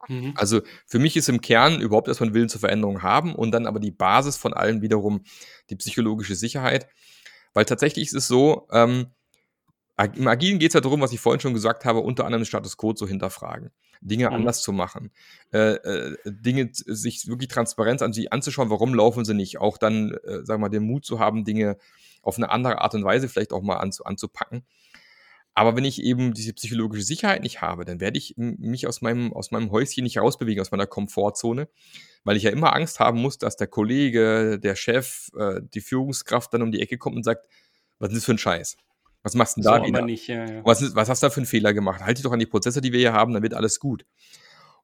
[0.09, 0.35] Mhm.
[0.37, 3.67] Also für mich ist im Kern überhaupt erstmal ein Willen zur Veränderung haben und dann
[3.67, 5.23] aber die Basis von allem wiederum
[5.71, 6.89] die psychologische Sicherheit.
[7.55, 9.09] Weil tatsächlich ist es so, ähm,
[10.15, 12.47] im Agilen geht es ja darum, was ich vorhin schon gesagt habe, unter anderem den
[12.47, 14.35] Status Quo zu hinterfragen, Dinge mhm.
[14.37, 15.11] anders zu machen,
[15.53, 20.13] äh, äh, Dinge sich wirklich transparent an sie anzuschauen, warum laufen sie nicht, auch dann,
[20.25, 21.79] äh, sagen wir mal, den Mut zu haben, Dinge
[22.23, 24.65] auf eine andere Art und Weise vielleicht auch mal anzu, anzupacken.
[25.59, 29.33] Aber wenn ich eben diese psychologische Sicherheit nicht habe, dann werde ich mich aus meinem,
[29.33, 31.69] aus meinem Häuschen nicht rausbewegen, aus meiner Komfortzone,
[32.23, 36.55] weil ich ja immer Angst haben muss, dass der Kollege, der Chef, äh, die Führungskraft
[36.55, 37.45] dann um die Ecke kommt und sagt,
[37.99, 38.77] was ist das für ein Scheiß?
[39.25, 40.03] Was machst du denn da so, wieder?
[40.03, 40.65] Nicht, ja, ja.
[40.65, 42.03] Was, was, hast du da für einen Fehler gemacht?
[42.03, 44.07] Halt dich doch an die Prozesse, die wir hier haben, dann wird alles gut.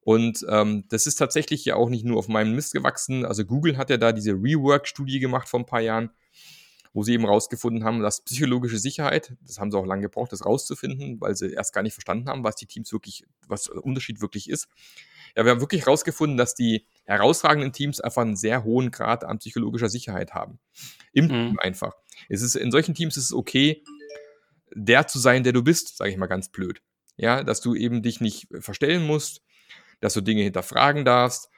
[0.01, 3.25] Und ähm, das ist tatsächlich ja auch nicht nur auf meinem Mist gewachsen.
[3.25, 6.11] Also Google hat ja da diese Rework-Studie gemacht vor ein paar Jahren,
[6.95, 10.47] wo sie eben rausgefunden haben, dass psychologische Sicherheit, das haben sie auch lange gebraucht, das
[10.47, 14.21] rauszufinden, weil sie erst gar nicht verstanden haben, was die Teams wirklich, was der Unterschied
[14.21, 14.69] wirklich ist.
[15.37, 19.41] Ja, wir haben wirklich rausgefunden, dass die herausragenden Teams einfach einen sehr hohen Grad an
[19.41, 20.61] psychologischer Sicherheit haben.
[21.13, 21.29] Im mhm.
[21.29, 21.95] Team einfach.
[22.29, 23.83] Es ist, in solchen Teams ist es okay,
[24.73, 26.81] der zu sein, der du bist, sage ich mal ganz blöd.
[27.17, 29.43] Ja, dass du eben dich nicht verstellen musst,
[30.01, 31.49] dass du Dinge hinterfragen darfst,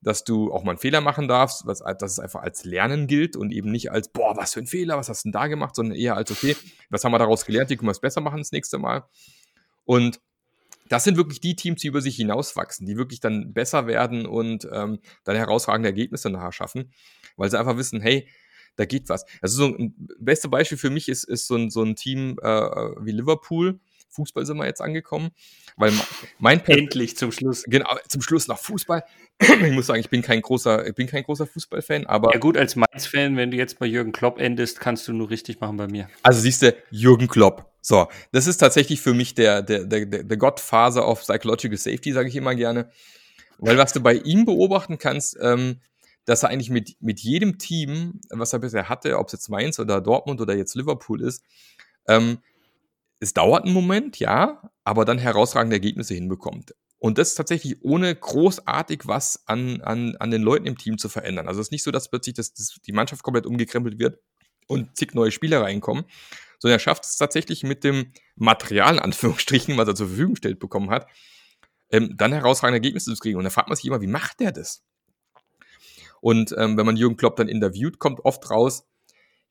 [0.00, 3.36] dass du auch mal einen Fehler machen darfst, was, dass es einfach als Lernen gilt
[3.36, 5.74] und eben nicht als, boah, was für ein Fehler, was hast du denn da gemacht,
[5.74, 6.56] sondern eher als, okay,
[6.90, 9.04] was haben wir daraus gelernt, wie können wir es besser machen das nächste Mal.
[9.84, 10.20] Und
[10.88, 14.68] das sind wirklich die Teams, die über sich hinauswachsen, die wirklich dann besser werden und
[14.72, 16.92] ähm, dann herausragende Ergebnisse nachher schaffen,
[17.36, 18.28] weil sie einfach wissen, hey,
[18.76, 19.24] da geht was.
[19.40, 22.46] Also so ein beste Beispiel für mich ist, ist so, ein, so ein Team äh,
[23.00, 23.80] wie Liverpool.
[24.10, 25.30] Fußball sind wir jetzt angekommen,
[25.76, 25.92] weil
[26.38, 29.04] mein endlich zum Schluss genau zum Schluss nach Fußball.
[29.38, 32.56] ich muss sagen, ich bin kein großer, ich bin kein großer Fußballfan, aber ja gut
[32.56, 35.86] als Mainz-Fan, wenn du jetzt bei Jürgen Klopp endest, kannst du nur richtig machen bei
[35.86, 36.08] mir.
[36.22, 37.70] Also siehst du Jürgen Klopp.
[37.82, 42.28] So, das ist tatsächlich für mich der der der der Godfather of Psychological Safety, sage
[42.28, 42.90] ich immer gerne,
[43.58, 45.36] weil was du bei ihm beobachten kannst.
[45.40, 45.80] Ähm,
[46.26, 49.78] dass er eigentlich mit, mit jedem Team, was er bisher hatte, ob es jetzt Mainz
[49.78, 51.44] oder Dortmund oder jetzt Liverpool ist,
[52.08, 52.38] ähm,
[53.20, 56.74] es dauert einen Moment, ja, aber dann herausragende Ergebnisse hinbekommt.
[56.98, 61.46] Und das tatsächlich ohne großartig was an, an, an den Leuten im Team zu verändern.
[61.46, 64.18] Also es ist nicht so, dass plötzlich das, das, die Mannschaft komplett umgekrempelt wird
[64.66, 66.04] und zig neue Spieler reinkommen,
[66.58, 70.58] sondern er schafft es tatsächlich mit dem Material, in Anführungsstrichen, was er zur Verfügung gestellt
[70.58, 71.06] bekommen hat,
[71.90, 73.38] ähm, dann herausragende Ergebnisse zu kriegen.
[73.38, 74.82] Und da fragt man sich immer, wie macht der das?
[76.20, 78.88] Und ähm, wenn man Jürgen Klopp dann interviewt, kommt oft raus,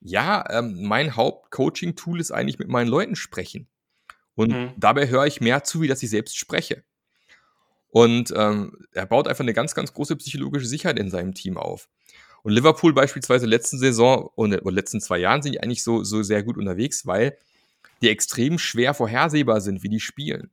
[0.00, 3.68] ja, ähm, mein Haupt-Coaching-Tool ist eigentlich mit meinen Leuten sprechen.
[4.34, 4.72] Und mhm.
[4.76, 6.84] dabei höre ich mehr zu, wie dass ich selbst spreche.
[7.88, 11.88] Und ähm, er baut einfach eine ganz, ganz große psychologische Sicherheit in seinem Team auf.
[12.42, 16.22] Und Liverpool beispielsweise letzten Saison und oder letzten zwei Jahren sind die eigentlich so, so
[16.22, 17.38] sehr gut unterwegs, weil
[18.02, 20.50] die extrem schwer vorhersehbar sind, wie die spielen.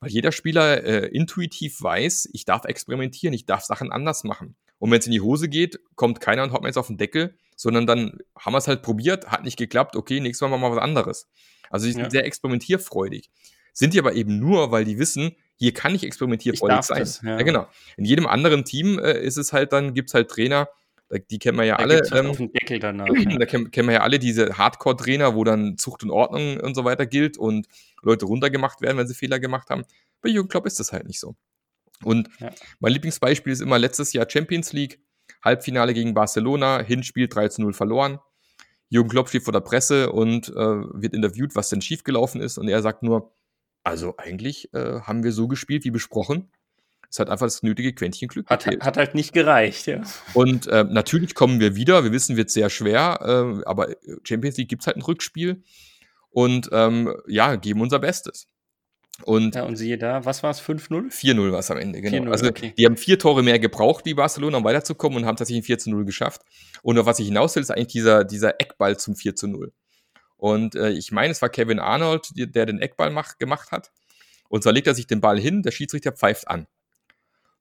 [0.00, 4.56] Weil jeder Spieler äh, intuitiv weiß, ich darf experimentieren, ich darf Sachen anders machen.
[4.78, 6.96] Und wenn es in die Hose geht, kommt keiner und haut mir jetzt auf den
[6.96, 10.72] Deckel, sondern dann haben wir es halt probiert, hat nicht geklappt, okay, nächstes Mal machen
[10.72, 11.28] wir was anderes.
[11.68, 12.10] Also die sind ja.
[12.10, 13.30] sehr experimentierfreudig.
[13.74, 16.98] Sind die aber eben nur, weil die wissen, hier kann ich experimentierfreudig ich sein.
[17.00, 17.36] Das, ja.
[17.36, 17.42] ja.
[17.42, 17.68] genau.
[17.98, 20.70] In jedem anderen Team äh, ist es halt dann, gibt es halt Trainer,
[21.30, 22.00] die kennen wir ja da alle.
[22.14, 23.06] Ähm, auf den Deckel danach.
[23.38, 26.86] Da kennen, kennen wir ja alle diese Hardcore-Trainer, wo dann Zucht und Ordnung und so
[26.86, 27.66] weiter gilt und
[28.00, 29.84] Leute runtergemacht werden, wenn sie Fehler gemacht haben.
[30.22, 31.36] Bei Jürgen Klopp ist das halt nicht so.
[32.04, 32.52] Und ja.
[32.78, 35.00] mein Lieblingsbeispiel ist immer letztes Jahr Champions League,
[35.42, 38.18] Halbfinale gegen Barcelona, Hinspiel 3 zu 0 verloren.
[38.88, 42.58] Jürgen Klopp steht vor der Presse und äh, wird interviewt, was denn schiefgelaufen ist.
[42.58, 43.32] Und er sagt nur,
[43.84, 46.50] also eigentlich äh, haben wir so gespielt wie besprochen.
[47.08, 48.48] Es hat einfach das nötige Quäntchen Glück.
[48.48, 50.02] Hat, hat halt nicht gereicht, ja.
[50.34, 52.04] Und äh, natürlich kommen wir wieder.
[52.04, 53.88] Wir wissen, wird sehr schwer, äh, aber
[54.22, 55.62] Champions League gibt es halt ein Rückspiel.
[56.30, 58.46] Und ähm, ja, geben unser Bestes.
[59.24, 60.60] Und, ja, und siehe da, was war es?
[60.60, 61.12] 5-0?
[61.12, 62.30] 4-0 war es am Ende, genau.
[62.30, 62.74] Also okay.
[62.76, 66.04] die haben vier Tore mehr gebraucht wie Barcelona, um weiterzukommen und haben tatsächlich ein 4-0
[66.04, 66.42] geschafft.
[66.82, 69.70] Und auf was ich hinaus will, ist eigentlich dieser, dieser Eckball zum 4-0.
[70.36, 73.92] Und äh, ich meine, es war Kevin Arnold, der, den Eckball mach, gemacht hat.
[74.48, 76.66] Und zwar legt er sich den Ball hin, der Schiedsrichter pfeift an.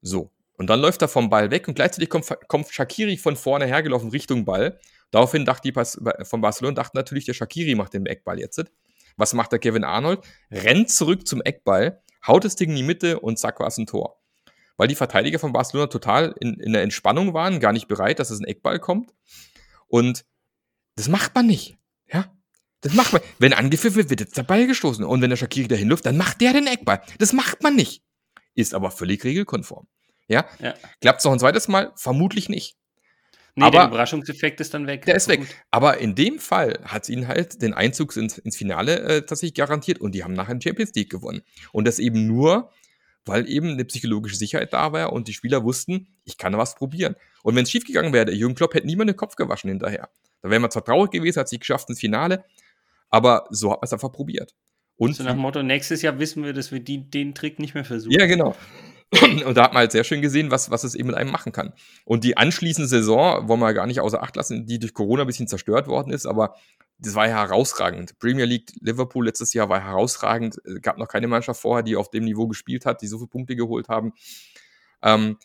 [0.02, 0.32] So.
[0.54, 4.10] Und dann läuft er vom Ball weg und gleichzeitig kommt, kommt Shakiri von vorne hergelaufen
[4.10, 4.80] Richtung Ball.
[5.12, 8.64] Daraufhin dachte die von Barcelona, dachten natürlich, der Shakiri macht den Eckball jetzt.
[9.20, 10.22] Was macht der Kevin Arnold?
[10.50, 13.86] Rennt zurück zum Eckball, haut das Ding in die Mitte und zack, war es ein
[13.86, 14.18] Tor.
[14.78, 18.30] Weil die Verteidiger von Barcelona total in, in der Entspannung waren, gar nicht bereit, dass
[18.30, 19.14] es ein Eckball kommt.
[19.88, 20.24] Und
[20.96, 21.78] das macht man nicht.
[22.08, 22.34] Ja?
[22.80, 23.22] Das macht man.
[23.40, 25.04] Wenn angepfiffen wird, wird jetzt der Ball gestoßen.
[25.04, 27.02] Und wenn der Shakiri dahin läuft, dann macht der den Eckball.
[27.18, 28.02] Das macht man nicht.
[28.56, 29.86] Ist aber völlig regelkonform.
[30.30, 30.46] Ja?
[30.60, 30.76] ja.
[31.02, 31.92] Klappt es noch ein zweites Mal?
[31.98, 32.78] Vermutlich nicht.
[33.56, 35.06] Nee, aber der Überraschungseffekt ist dann weg.
[35.06, 35.40] Der ist weg.
[35.40, 35.50] Gut.
[35.72, 39.56] Aber in dem Fall hat es ihnen halt den Einzug ins, ins Finale äh, tatsächlich
[39.56, 41.42] garantiert und die haben nachher den Champions League gewonnen.
[41.72, 42.72] Und das eben nur,
[43.26, 47.16] weil eben eine psychologische Sicherheit da war und die Spieler wussten, ich kann was probieren.
[47.44, 50.10] Und wenn es schiefgegangen wäre, der Jürgen Klopp hätte niemand den Kopf gewaschen hinterher.
[50.42, 52.46] Da wäre man zwar traurig gewesen, hat sich geschafft ins Finale,
[53.10, 54.56] aber so hat man es einfach probiert.
[54.96, 57.74] Und so nach dem Motto, nächstes Jahr wissen wir, dass wir die, den Trick nicht
[57.74, 58.20] mehr versuchen.
[58.20, 58.56] Ja, genau.
[59.46, 61.52] Und da hat man halt sehr schön gesehen, was, was es eben mit einem machen
[61.52, 61.74] kann.
[62.06, 65.28] Und die anschließende Saison wollen wir gar nicht außer Acht lassen, die durch Corona ein
[65.28, 66.56] bisschen zerstört worden ist, aber
[67.00, 68.20] das war ja herausragend.
[68.20, 70.58] Premier League Liverpool letztes Jahr war herausragend.
[70.64, 73.30] Es gab noch keine Mannschaft vorher, die auf dem Niveau gespielt hat, die so viele
[73.30, 74.14] Punkte geholt haben.
[75.02, 75.38] Ähm,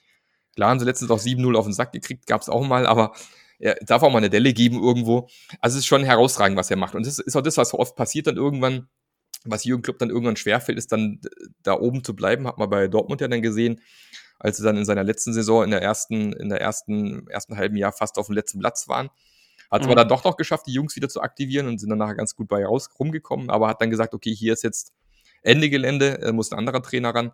[0.54, 3.14] klar haben sie letztens auch 7-0 auf den Sack gekriegt, gab es auch mal, aber
[3.58, 5.28] er darf auch mal eine Delle geben irgendwo.
[5.60, 6.94] Also es ist schon herausragend, was er macht.
[6.96, 8.88] Und das ist auch das, was oft passiert dann irgendwann,
[9.44, 11.20] was Jürgen Klopp dann irgendwann schwerfällt, ist dann
[11.62, 13.80] da oben zu bleiben, hat man bei Dortmund ja dann gesehen,
[14.38, 17.76] als sie dann in seiner letzten Saison in der ersten, in der ersten, ersten halben
[17.76, 19.10] Jahr fast auf dem letzten Platz waren.
[19.70, 19.92] Hat es mhm.
[19.92, 22.34] aber dann doch noch geschafft, die Jungs wieder zu aktivieren und sind dann nachher ganz
[22.34, 24.92] gut bei raus rumgekommen, aber hat dann gesagt, okay, hier ist jetzt
[25.42, 27.32] Ende Gelände, muss ein anderer Trainer ran.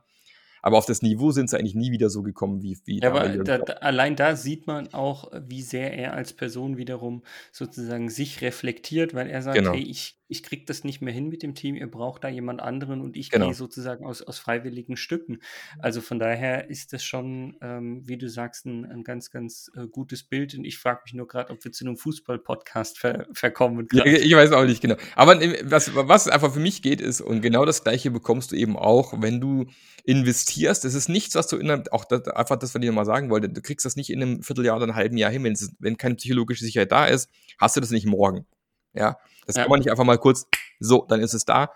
[0.62, 3.28] Aber auf das Niveau sind sie eigentlich nie wieder so gekommen wie, wie ja, aber
[3.28, 8.42] da, da, allein da sieht man auch, wie sehr er als Person wiederum sozusagen sich
[8.42, 9.72] reflektiert, weil er sagt, genau.
[9.72, 12.60] hey, ich, ich kriege das nicht mehr hin mit dem Team, ihr braucht da jemand
[12.60, 13.46] anderen und ich genau.
[13.46, 15.38] gehe sozusagen aus, aus freiwilligen Stücken.
[15.78, 19.86] Also von daher ist das schon, ähm, wie du sagst, ein, ein ganz, ganz äh,
[19.86, 23.88] gutes Bild und ich frage mich nur gerade, ob wir zu einem Fußball-Podcast ver verkommen.
[23.92, 24.96] Ja, ich weiß auch nicht genau.
[25.16, 28.76] Aber was, was einfach für mich geht, ist, und genau das Gleiche bekommst du eben
[28.76, 29.66] auch, wenn du
[30.04, 30.49] investierst.
[30.58, 33.04] Es ist nichts, was du in einem, auch das, einfach das, was ich dir mal
[33.04, 35.44] sagen wollte, du kriegst das nicht in einem Vierteljahr oder einem halben Jahr hin.
[35.44, 37.28] Wenn, es, wenn keine psychologische Sicherheit da ist,
[37.58, 38.46] hast du das nicht morgen.
[38.94, 39.62] Ja, das ja.
[39.62, 40.46] kann man nicht einfach mal kurz,
[40.78, 41.72] so, dann ist es da,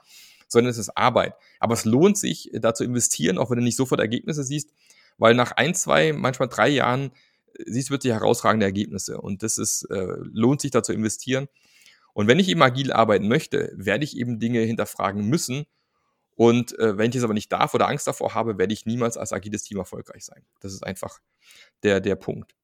[0.48, 1.34] sondern es ist Arbeit.
[1.60, 4.70] Aber es lohnt sich, da zu investieren, auch wenn du nicht sofort Ergebnisse siehst,
[5.18, 7.12] weil nach ein, zwei, manchmal drei Jahren
[7.58, 11.48] äh, siehst du wirklich herausragende Ergebnisse und das ist, äh, lohnt sich da zu investieren.
[12.12, 15.66] Und wenn ich eben agil arbeiten möchte, werde ich eben Dinge hinterfragen müssen
[16.36, 19.16] und äh, wenn ich es aber nicht darf oder Angst davor habe, werde ich niemals
[19.16, 20.42] als agiles Team erfolgreich sein.
[20.60, 21.20] Das ist einfach
[21.82, 22.54] der, der Punkt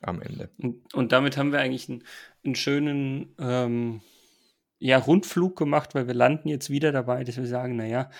[0.00, 0.50] am Ende.
[0.58, 2.04] Und, und damit haben wir eigentlich einen,
[2.44, 4.00] einen schönen ähm,
[4.78, 8.10] ja, Rundflug gemacht, weil wir landen jetzt wieder dabei, dass wir sagen, naja,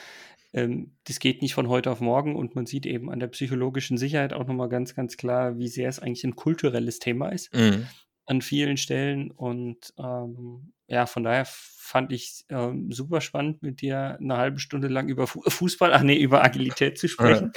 [0.53, 3.97] ähm, das geht nicht von heute auf morgen und man sieht eben an der psychologischen
[3.97, 7.55] Sicherheit auch nochmal ganz, ganz klar, wie sehr es eigentlich ein kulturelles Thema ist.
[7.55, 7.87] Mhm
[8.31, 9.31] an vielen Stellen.
[9.31, 14.89] Und ähm, ja, von daher fand ich ähm, super spannend, mit dir eine halbe Stunde
[14.89, 17.53] lang über Fußball, ach nee, über Agilität zu sprechen.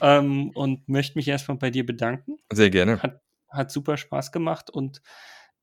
[0.00, 2.38] ähm, und möchte mich erstmal bei dir bedanken.
[2.52, 3.02] Sehr gerne.
[3.02, 3.20] Hat,
[3.50, 5.02] hat super Spaß gemacht und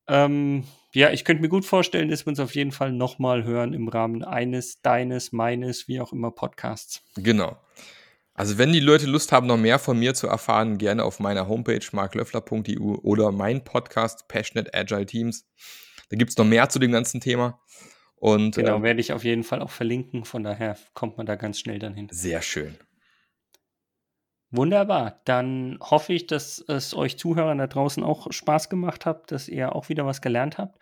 [0.08, 3.72] ähm, ja, ich könnte mir gut vorstellen, dass wir uns auf jeden Fall nochmal hören
[3.72, 7.02] im Rahmen eines, deines, meines, wie auch immer Podcasts.
[7.16, 7.56] Genau.
[8.34, 11.48] Also wenn die Leute Lust haben, noch mehr von mir zu erfahren, gerne auf meiner
[11.48, 15.46] Homepage marklöffler.eu oder mein Podcast Passionate Agile Teams.
[16.08, 17.60] Da gibt es noch mehr zu dem ganzen Thema.
[18.16, 20.24] Und, genau, ähm, werde ich auf jeden Fall auch verlinken.
[20.24, 22.08] Von daher kommt man da ganz schnell dann hin.
[22.10, 22.78] Sehr schön.
[24.50, 25.20] Wunderbar.
[25.24, 29.74] Dann hoffe ich, dass es euch Zuhörern da draußen auch Spaß gemacht hat, dass ihr
[29.74, 30.78] auch wieder was gelernt habt.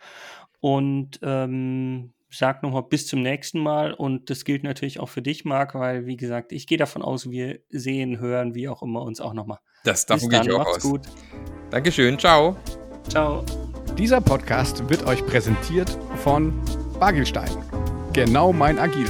[0.59, 5.45] Und ähm, sag nochmal bis zum nächsten Mal und das gilt natürlich auch für dich,
[5.45, 9.21] Marc, weil wie gesagt, ich gehe davon aus, wir sehen, hören, wie auch immer uns
[9.21, 9.59] auch nochmal.
[9.83, 10.83] Das davon gehe ich auch Macht's aus.
[10.83, 11.01] gut.
[11.69, 12.55] Dankeschön, ciao.
[13.09, 13.43] Ciao.
[13.97, 16.53] Dieser Podcast wird euch präsentiert von
[16.99, 17.51] Bagelstein.
[18.13, 19.07] Genau mein Agil.